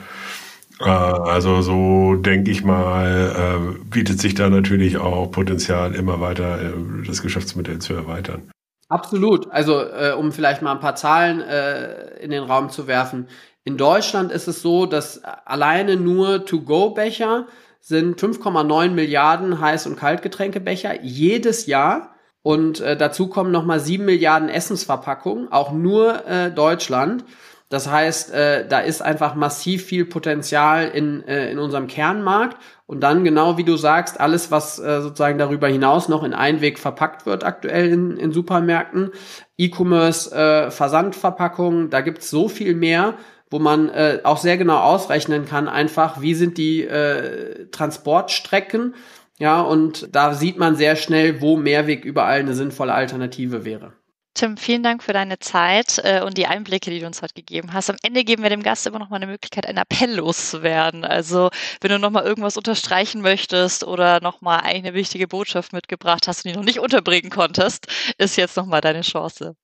Äh, 0.85 0.88
also 0.88 1.62
so 1.62 2.16
denke 2.16 2.51
ich 2.51 2.64
mal, 2.64 3.33
äh, 3.37 3.88
bietet 3.88 4.21
sich 4.21 4.35
da 4.35 4.51
natürlich 4.51 4.99
auch 4.99 5.31
Potenzial, 5.31 5.95
immer 5.95 6.21
weiter 6.21 6.61
äh, 6.61 6.73
das 7.07 7.23
Geschäftsmodell 7.23 7.79
zu 7.79 7.95
erweitern. 7.95 8.51
Absolut. 8.88 9.51
Also 9.51 9.81
äh, 9.81 10.14
um 10.18 10.33
vielleicht 10.33 10.61
mal 10.61 10.73
ein 10.73 10.81
paar 10.81 10.97
Zahlen 10.97 11.40
äh, 11.40 12.18
in 12.18 12.31
den 12.31 12.42
Raum 12.42 12.68
zu 12.68 12.87
werfen. 12.87 13.27
In 13.64 13.77
Deutschland 13.77 14.33
ist 14.33 14.49
es 14.49 14.61
so, 14.61 14.87
dass 14.87 15.23
alleine 15.25 15.97
nur 15.97 16.45
To-Go-Becher 16.45 17.47
sind 17.81 18.21
5,9 18.21 18.90
Milliarden 18.90 19.61
Heiß- 19.61 19.87
und 19.87 19.97
Kaltgetränkebecher 19.97 21.03
jedes 21.03 21.66
Jahr. 21.66 22.14
Und 22.42 22.81
äh, 22.81 22.97
dazu 22.97 23.29
kommen 23.29 23.53
nochmal 23.53 23.81
7 23.81 24.05
Milliarden 24.05 24.49
Essensverpackungen, 24.49 25.51
auch 25.51 25.73
nur 25.73 26.27
äh, 26.27 26.51
Deutschland. 26.51 27.25
Das 27.73 27.91
heißt, 27.91 28.35
äh, 28.35 28.69
da 28.69 28.81
ist 28.81 29.01
einfach 29.01 29.35
massiv 29.35 29.87
viel 29.87 30.05
Potenzial 30.05 30.89
in, 30.89 31.27
äh, 31.27 31.51
in 31.51 31.59
unserem 31.59 31.87
Kernmarkt. 31.87 32.59
Und 32.85 33.01
dann, 33.01 33.25
genau 33.25 33.57
wie 33.57 33.65
du 33.65 33.79
sagst, 33.79 34.21
alles, 34.21 34.51
was 34.51 34.79
äh, 34.79 35.01
sozusagen 35.01 35.39
darüber 35.39 35.69
hinaus 35.69 36.07
noch 36.11 36.23
in 36.23 36.35
Einweg 36.35 36.79
verpackt 36.79 37.25
wird, 37.25 37.45
aktuell 37.45 37.91
in, 37.91 38.19
in 38.19 38.31
Supermärkten, 38.31 39.13
E-Commerce, 39.57 40.31
äh, 40.35 40.71
Versandverpackungen, 40.71 41.89
da 41.89 42.03
gibt's 42.03 42.29
so 42.29 42.51
viel 42.51 42.75
mehr, 42.75 43.15
wo 43.49 43.59
man 43.59 43.89
äh, 43.89 44.21
auch 44.23 44.37
sehr 44.37 44.59
genau 44.59 44.77
ausrechnen 44.77 45.47
kann, 45.47 45.67
einfach, 45.67 46.21
wie 46.21 46.35
sind 46.35 46.59
die 46.59 46.83
äh, 46.83 47.71
Transportstrecken. 47.71 48.95
Ja, 49.39 49.63
und 49.63 50.15
da 50.15 50.35
sieht 50.35 50.59
man 50.59 50.77
sehr 50.77 50.95
schnell, 50.95 51.41
wo 51.41 51.57
Mehrweg 51.57 52.05
überall 52.05 52.41
eine 52.41 52.53
sinnvolle 52.53 52.93
Alternative 52.93 53.65
wäre. 53.65 53.95
Tim, 54.35 54.57
vielen 54.57 54.83
Dank 54.83 55.03
für 55.03 55.12
deine 55.12 55.38
Zeit 55.38 55.99
äh, 56.05 56.23
und 56.23 56.38
die 56.38 56.47
Einblicke, 56.47 56.90
die 56.90 57.01
du 57.01 57.07
uns 57.07 57.21
heute 57.21 57.35
gegeben 57.35 57.73
hast. 57.75 57.90
Am 57.90 57.97
Ende 58.03 58.25
geben 58.25 58.42
wir 58.42 58.49
dem 58.51 58.62
Gast 58.62 58.87
immer 58.87 58.99
noch 58.99 59.11
mal 59.11 59.16
eine 59.16 59.27
Möglichkeit, 59.27 59.66
einen 59.66 59.79
Appell 59.79 60.14
loszuwerden. 60.16 61.05
Also, 61.05 61.51
wenn 61.83 61.90
du 61.90 61.99
noch 61.99 62.11
mal 62.11 62.25
irgendwas 62.25 62.57
unterstreichen 62.57 63.21
möchtest 63.21 63.85
oder 63.85 64.21
noch 64.21 64.40
mal 64.40 64.61
eine 64.61 64.95
wichtige 64.95 65.29
Botschaft 65.29 65.73
mitgebracht 65.75 66.29
hast, 66.29 66.45
die 66.45 66.53
du 66.53 66.59
noch 66.59 66.64
nicht 66.64 66.79
unterbringen 66.81 67.31
konntest, 67.31 67.87
ist 68.18 68.37
jetzt 68.37 68.57
noch 68.57 68.66
mal 68.66 68.81
deine 68.81 69.03
Chance. 69.03 69.55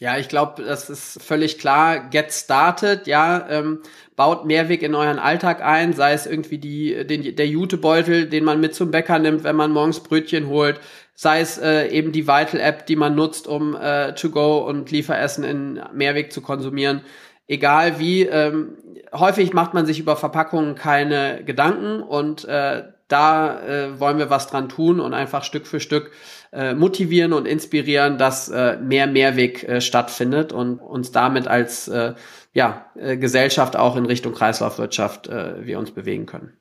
Ja, 0.00 0.16
ich 0.16 0.28
glaube, 0.30 0.62
das 0.64 0.88
ist 0.88 1.22
völlig 1.22 1.58
klar. 1.58 2.08
Get 2.08 2.32
started, 2.32 3.06
ja, 3.06 3.46
ähm, 3.50 3.80
baut 4.16 4.46
Mehrweg 4.46 4.82
in 4.82 4.94
euren 4.94 5.18
Alltag 5.18 5.62
ein, 5.62 5.92
sei 5.92 6.14
es 6.14 6.24
irgendwie 6.24 6.56
die, 6.56 7.06
den, 7.06 7.36
der 7.36 7.46
Jutebeutel, 7.46 8.26
den 8.26 8.44
man 8.44 8.60
mit 8.60 8.74
zum 8.74 8.90
Bäcker 8.90 9.18
nimmt, 9.18 9.44
wenn 9.44 9.56
man 9.56 9.72
morgens 9.72 10.00
Brötchen 10.00 10.48
holt, 10.48 10.80
sei 11.14 11.40
es 11.40 11.58
äh, 11.58 11.88
eben 11.88 12.12
die 12.12 12.26
Vital-App, 12.26 12.86
die 12.86 12.96
man 12.96 13.14
nutzt, 13.14 13.46
um 13.46 13.76
äh, 13.76 14.14
To-Go 14.14 14.66
und 14.66 14.90
Lieferessen 14.90 15.44
in 15.44 15.82
Mehrweg 15.92 16.32
zu 16.32 16.40
konsumieren. 16.40 17.02
Egal 17.46 17.98
wie, 17.98 18.22
ähm, 18.22 18.78
häufig 19.12 19.52
macht 19.52 19.74
man 19.74 19.84
sich 19.84 19.98
über 19.98 20.16
Verpackungen 20.16 20.76
keine 20.76 21.44
Gedanken 21.44 22.00
und 22.02 22.46
äh, 22.46 22.84
da 23.12 23.60
äh, 23.60 24.00
wollen 24.00 24.18
wir 24.18 24.30
was 24.30 24.46
dran 24.46 24.68
tun 24.68 25.00
und 25.00 25.14
einfach 25.14 25.44
Stück 25.44 25.66
für 25.66 25.80
Stück 25.80 26.12
äh, 26.52 26.74
motivieren 26.74 27.32
und 27.32 27.46
inspirieren, 27.46 28.18
dass 28.18 28.48
äh, 28.48 28.76
mehr 28.78 29.06
Mehrweg 29.06 29.64
äh, 29.64 29.80
stattfindet 29.80 30.52
und 30.52 30.78
uns 30.78 31.12
damit 31.12 31.48
als 31.48 31.88
äh, 31.88 32.14
ja, 32.52 32.90
äh, 32.96 33.16
Gesellschaft 33.16 33.76
auch 33.76 33.96
in 33.96 34.06
Richtung 34.06 34.32
Kreislaufwirtschaft 34.32 35.28
äh, 35.28 35.64
wir 35.64 35.78
uns 35.78 35.92
bewegen 35.92 36.26
können. 36.26 36.56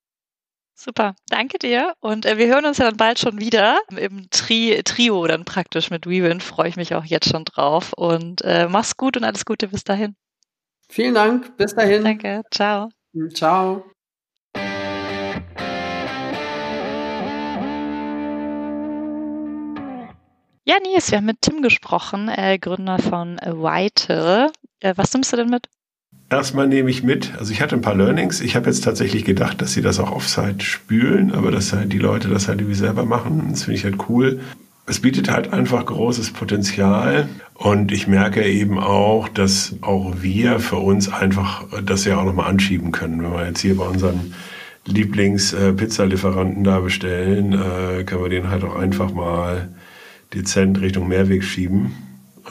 Super, 0.75 1.13
danke 1.27 1.59
dir. 1.59 1.93
Und 1.99 2.25
äh, 2.25 2.37
wir 2.37 2.47
hören 2.47 2.65
uns 2.65 2.77
ja 2.77 2.85
dann 2.85 2.95
bald 2.95 3.19
schon 3.19 3.39
wieder 3.39 3.79
im 3.97 4.29
Tri 4.29 4.81
Trio 4.85 5.27
dann 5.27 5.43
praktisch 5.43 5.89
mit 5.89 6.07
WeWin. 6.07 6.39
Freue 6.39 6.69
ich 6.69 6.77
mich 6.77 6.95
auch 6.95 7.03
jetzt 7.03 7.29
schon 7.29 7.43
drauf. 7.43 7.91
Und 7.93 8.41
äh, 8.43 8.67
mach's 8.69 8.95
gut 8.95 9.17
und 9.17 9.25
alles 9.25 9.43
Gute 9.43 9.67
bis 9.67 9.83
dahin. 9.83 10.15
Vielen 10.87 11.15
Dank, 11.15 11.57
bis 11.57 11.75
dahin. 11.75 12.03
Danke, 12.03 12.43
ciao. 12.49 12.89
Ciao. 13.33 13.83
Ja, 20.69 20.75
Nils, 20.83 21.09
wir 21.09 21.17
haben 21.17 21.25
mit 21.25 21.41
Tim 21.41 21.63
gesprochen, 21.63 22.29
äh, 22.29 22.59
Gründer 22.59 22.99
von 22.99 23.37
Vital. 23.37 24.51
Äh, 24.81 24.93
was 24.97 25.11
nimmst 25.15 25.33
du 25.33 25.37
denn 25.37 25.49
mit? 25.49 25.67
erstmal 26.29 26.67
nehme 26.67 26.91
ich 26.91 27.01
mit, 27.01 27.33
also 27.39 27.51
ich 27.51 27.59
hatte 27.59 27.73
ein 27.73 27.81
paar 27.81 27.95
Learnings. 27.95 28.39
Ich 28.39 28.55
habe 28.55 28.67
jetzt 28.67 28.83
tatsächlich 28.83 29.25
gedacht, 29.25 29.63
dass 29.63 29.73
sie 29.73 29.81
das 29.81 29.99
auch 29.99 30.11
offside 30.11 30.63
spülen, 30.63 31.33
aber 31.33 31.49
dass 31.49 31.73
halt 31.73 31.91
die 31.91 31.97
Leute 31.97 32.27
das 32.27 32.47
halt 32.47 32.59
irgendwie 32.59 32.77
selber 32.77 33.03
machen, 33.03 33.47
das 33.49 33.63
finde 33.63 33.79
ich 33.79 33.83
halt 33.83 33.95
cool. 34.09 34.41
Es 34.85 34.99
bietet 34.99 35.31
halt 35.31 35.51
einfach 35.53 35.83
großes 35.87 36.33
Potenzial 36.33 37.27
und 37.55 37.91
ich 37.91 38.05
merke 38.05 38.45
eben 38.45 38.77
auch, 38.77 39.27
dass 39.27 39.73
auch 39.81 40.21
wir 40.21 40.59
für 40.59 40.77
uns 40.77 41.11
einfach 41.11 41.63
das 41.83 42.05
ja 42.05 42.19
auch 42.19 42.25
nochmal 42.25 42.47
anschieben 42.47 42.91
können. 42.91 43.23
Wenn 43.23 43.33
wir 43.33 43.47
jetzt 43.47 43.61
hier 43.61 43.75
bei 43.75 43.85
unseren 43.85 44.35
Lieblings-Pizzalieferanten 44.85 46.63
da 46.63 46.79
bestellen, 46.79 47.53
äh, 47.53 48.03
können 48.03 48.21
wir 48.21 48.29
den 48.29 48.51
halt 48.51 48.63
auch 48.63 48.75
einfach 48.75 49.11
mal 49.11 49.69
dezent 50.33 50.79
Richtung 50.81 51.07
Mehrweg 51.07 51.43
schieben. 51.43 51.95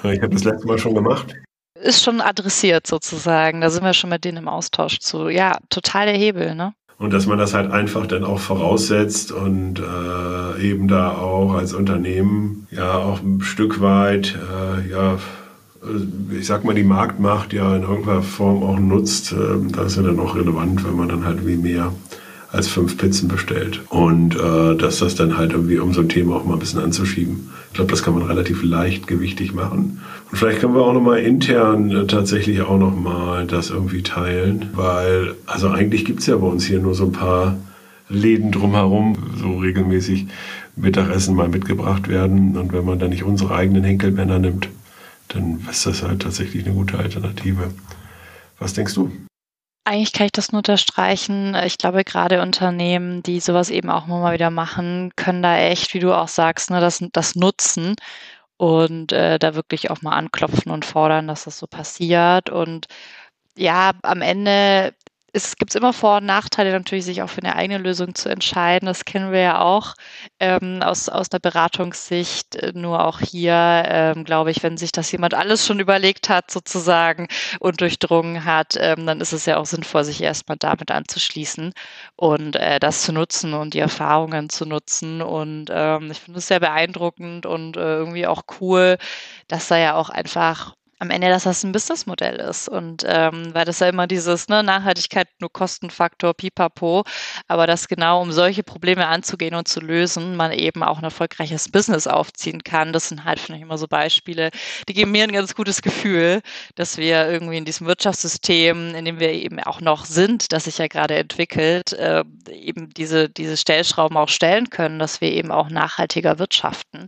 Äh, 0.04 0.16
ich 0.16 0.22
habe 0.22 0.34
das 0.34 0.44
letzte 0.44 0.66
Mal 0.66 0.78
schon 0.78 0.94
gemacht 0.94 1.34
ist 1.82 2.02
schon 2.02 2.20
adressiert 2.20 2.86
sozusagen. 2.86 3.60
Da 3.60 3.70
sind 3.70 3.84
wir 3.84 3.94
schon 3.94 4.10
mit 4.10 4.24
denen 4.24 4.38
im 4.38 4.48
Austausch 4.48 4.98
zu. 5.00 5.28
Ja, 5.28 5.58
total 5.70 6.06
der 6.06 6.16
Hebel, 6.16 6.54
ne? 6.54 6.74
Und 6.98 7.12
dass 7.12 7.26
man 7.26 7.38
das 7.38 7.54
halt 7.54 7.70
einfach 7.70 8.06
dann 8.08 8.24
auch 8.24 8.40
voraussetzt 8.40 9.30
und 9.30 9.78
äh, 9.78 10.60
eben 10.60 10.88
da 10.88 11.12
auch 11.12 11.54
als 11.54 11.72
Unternehmen 11.72 12.66
ja 12.72 12.94
auch 12.94 13.20
ein 13.22 13.40
Stück 13.40 13.80
weit, 13.80 14.36
äh, 14.36 14.90
ja, 14.90 15.18
ich 16.36 16.44
sag 16.44 16.64
mal, 16.64 16.74
die 16.74 16.82
Marktmacht 16.82 17.52
ja 17.52 17.76
in 17.76 17.82
irgendeiner 17.82 18.22
Form 18.22 18.64
auch 18.64 18.80
nutzt. 18.80 19.30
Äh, 19.30 19.36
das 19.70 19.92
ist 19.92 19.96
ja 19.98 20.02
dann 20.02 20.18
auch 20.18 20.34
relevant, 20.34 20.84
wenn 20.84 20.96
man 20.96 21.08
dann 21.08 21.24
halt 21.24 21.46
wie 21.46 21.56
mehr 21.56 21.92
als 22.50 22.66
fünf 22.66 22.98
Pizzen 22.98 23.28
bestellt. 23.28 23.80
Und 23.90 24.34
äh, 24.34 24.74
dass 24.74 24.98
das 24.98 25.14
dann 25.14 25.38
halt 25.38 25.52
irgendwie, 25.52 25.78
um 25.78 25.94
so 25.94 26.00
ein 26.00 26.08
Thema 26.08 26.34
auch 26.34 26.44
mal 26.44 26.54
ein 26.54 26.58
bisschen 26.58 26.80
anzuschieben. 26.80 27.50
Ich 27.68 27.74
glaube, 27.74 27.90
das 27.90 28.02
kann 28.02 28.14
man 28.14 28.24
relativ 28.24 28.62
leichtgewichtig 28.62 29.52
machen. 29.52 30.00
Und 30.30 30.36
vielleicht 30.36 30.60
können 30.60 30.74
wir 30.74 30.82
auch 30.82 30.92
nochmal 30.92 31.20
intern 31.20 31.90
äh, 31.90 32.06
tatsächlich 32.06 32.62
auch 32.62 32.78
nochmal 32.78 33.46
das 33.46 33.70
irgendwie 33.70 34.02
teilen, 34.02 34.70
weil, 34.74 35.34
also 35.46 35.68
eigentlich 35.68 36.04
gibt's 36.04 36.26
ja 36.26 36.36
bei 36.36 36.46
uns 36.46 36.66
hier 36.66 36.80
nur 36.80 36.94
so 36.94 37.04
ein 37.04 37.12
paar 37.12 37.56
Läden 38.08 38.52
drumherum, 38.52 39.16
so 39.36 39.58
regelmäßig 39.58 40.26
Mittagessen 40.76 41.36
mal 41.36 41.48
mitgebracht 41.48 42.08
werden. 42.08 42.56
Und 42.56 42.72
wenn 42.72 42.84
man 42.84 42.98
dann 42.98 43.10
nicht 43.10 43.24
unsere 43.24 43.54
eigenen 43.54 43.84
Henkelmänner 43.84 44.38
nimmt, 44.38 44.68
dann 45.28 45.60
ist 45.70 45.86
das 45.86 46.02
halt 46.02 46.22
tatsächlich 46.22 46.64
eine 46.64 46.74
gute 46.74 46.98
Alternative. 46.98 47.70
Was 48.58 48.72
denkst 48.72 48.94
du? 48.94 49.10
Eigentlich 49.88 50.12
kann 50.12 50.26
ich 50.26 50.32
das 50.32 50.52
nur 50.52 50.58
unterstreichen. 50.58 51.54
Ich 51.64 51.78
glaube, 51.78 52.04
gerade 52.04 52.42
Unternehmen, 52.42 53.22
die 53.22 53.40
sowas 53.40 53.70
eben 53.70 53.88
auch 53.88 54.04
mal 54.06 54.34
wieder 54.34 54.50
machen, 54.50 55.12
können 55.16 55.42
da 55.42 55.56
echt, 55.56 55.94
wie 55.94 55.98
du 55.98 56.12
auch 56.14 56.28
sagst, 56.28 56.70
ne, 56.70 56.78
das, 56.80 57.02
das 57.12 57.34
nutzen 57.36 57.96
und 58.58 59.12
äh, 59.12 59.38
da 59.38 59.54
wirklich 59.54 59.90
auch 59.90 60.02
mal 60.02 60.12
anklopfen 60.14 60.72
und 60.72 60.84
fordern, 60.84 61.26
dass 61.28 61.44
das 61.44 61.58
so 61.58 61.66
passiert. 61.66 62.50
Und 62.50 62.86
ja, 63.56 63.92
am 64.02 64.22
Ende 64.22 64.94
es 65.32 65.56
gibt 65.56 65.74
immer 65.74 65.92
Vor- 65.92 66.18
und 66.18 66.26
Nachteile 66.26 66.72
natürlich, 66.72 67.04
sich 67.04 67.22
auch 67.22 67.28
für 67.28 67.42
eine 67.42 67.54
eigene 67.54 67.78
Lösung 67.78 68.14
zu 68.14 68.28
entscheiden. 68.30 68.86
Das 68.86 69.04
kennen 69.04 69.30
wir 69.30 69.40
ja 69.40 69.60
auch 69.60 69.94
ähm, 70.40 70.82
aus, 70.82 71.08
aus 71.08 71.28
der 71.28 71.38
Beratungssicht. 71.38 72.74
Nur 72.74 73.04
auch 73.04 73.20
hier, 73.20 73.82
ähm, 73.86 74.24
glaube 74.24 74.50
ich, 74.50 74.62
wenn 74.62 74.78
sich 74.78 74.90
das 74.92 75.12
jemand 75.12 75.34
alles 75.34 75.66
schon 75.66 75.80
überlegt 75.80 76.28
hat, 76.28 76.50
sozusagen, 76.50 77.28
und 77.60 77.80
durchdrungen 77.80 78.44
hat, 78.44 78.76
ähm, 78.78 79.06
dann 79.06 79.20
ist 79.20 79.32
es 79.32 79.44
ja 79.46 79.58
auch 79.58 79.66
sinnvoll, 79.66 80.04
sich 80.04 80.22
erstmal 80.22 80.56
damit 80.58 80.90
anzuschließen 80.90 81.72
und 82.16 82.56
äh, 82.56 82.78
das 82.80 83.02
zu 83.02 83.12
nutzen 83.12 83.52
und 83.54 83.74
die 83.74 83.80
Erfahrungen 83.80 84.48
zu 84.48 84.64
nutzen. 84.66 85.20
Und 85.22 85.66
ähm, 85.70 86.10
ich 86.10 86.20
finde 86.20 86.38
es 86.38 86.48
sehr 86.48 86.60
beeindruckend 86.60 87.44
und 87.46 87.76
äh, 87.76 87.80
irgendwie 87.80 88.26
auch 88.26 88.42
cool, 88.60 88.96
dass 89.48 89.68
da 89.68 89.78
ja 89.78 89.94
auch 89.94 90.08
einfach 90.10 90.74
am 90.98 91.10
Ende, 91.10 91.28
dass 91.28 91.44
das 91.44 91.62
ein 91.62 91.72
Businessmodell 91.72 92.36
ist. 92.36 92.68
Und 92.68 93.04
ähm, 93.06 93.54
weil 93.54 93.64
das 93.64 93.80
ja 93.80 93.88
immer 93.88 94.06
dieses 94.06 94.48
ne, 94.48 94.62
Nachhaltigkeit 94.62 95.28
nur 95.40 95.52
Kostenfaktor, 95.52 96.34
pipapo, 96.34 97.04
aber 97.46 97.66
dass 97.66 97.88
genau 97.88 98.20
um 98.20 98.32
solche 98.32 98.62
Probleme 98.62 99.06
anzugehen 99.06 99.54
und 99.54 99.68
zu 99.68 99.80
lösen, 99.80 100.36
man 100.36 100.52
eben 100.52 100.82
auch 100.82 100.98
ein 100.98 101.04
erfolgreiches 101.04 101.70
Business 101.70 102.06
aufziehen 102.06 102.62
kann. 102.64 102.92
Das 102.92 103.08
sind 103.08 103.24
halt, 103.24 103.38
finde 103.40 103.58
ich, 103.58 103.62
immer 103.62 103.78
so 103.78 103.86
Beispiele, 103.86 104.50
die 104.88 104.94
geben 104.94 105.12
mir 105.12 105.24
ein 105.24 105.32
ganz 105.32 105.54
gutes 105.54 105.82
Gefühl, 105.82 106.40
dass 106.74 106.96
wir 106.96 107.28
irgendwie 107.28 107.58
in 107.58 107.64
diesem 107.64 107.86
Wirtschaftssystem, 107.86 108.94
in 108.94 109.04
dem 109.04 109.20
wir 109.20 109.32
eben 109.32 109.60
auch 109.60 109.80
noch 109.80 110.04
sind, 110.04 110.52
das 110.52 110.64
sich 110.64 110.78
ja 110.78 110.88
gerade 110.88 111.16
entwickelt, 111.16 111.92
äh, 111.92 112.24
eben 112.50 112.90
diese, 112.90 113.28
diese 113.28 113.56
Stellschrauben 113.56 114.16
auch 114.16 114.28
stellen 114.28 114.70
können, 114.70 114.98
dass 114.98 115.20
wir 115.20 115.30
eben 115.30 115.50
auch 115.50 115.70
nachhaltiger 115.70 116.38
wirtschaften. 116.38 117.06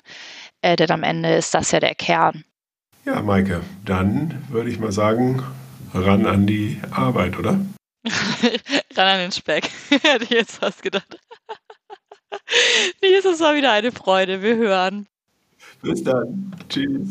Äh, 0.63 0.77
denn 0.77 0.91
am 0.91 1.03
Ende 1.03 1.35
ist 1.35 1.55
das 1.55 1.71
ja 1.73 1.81
der 1.81 1.95
Kern. 1.95 2.45
Ja, 3.11 3.23
Maike, 3.23 3.63
dann 3.85 4.41
würde 4.51 4.71
ich 4.71 4.79
mal 4.79 4.93
sagen, 4.93 5.43
ran 5.93 6.27
an 6.27 6.47
die 6.47 6.81
Arbeit, 6.93 7.37
oder? 7.37 7.59
ran 8.95 9.09
an 9.09 9.19
den 9.19 9.33
Speck. 9.33 9.69
Hätte 9.91 10.23
ich 10.23 10.31
jetzt 10.31 10.59
fast 10.59 10.81
gedacht. 10.81 11.19
Nee, 13.03 13.15
es 13.15 13.41
war 13.41 13.57
wieder 13.57 13.73
eine 13.73 13.91
Freude. 13.91 14.43
Wir 14.43 14.55
hören. 14.55 15.09
Bis 15.83 16.05
dann. 16.05 16.55
Tschüss. 16.69 17.09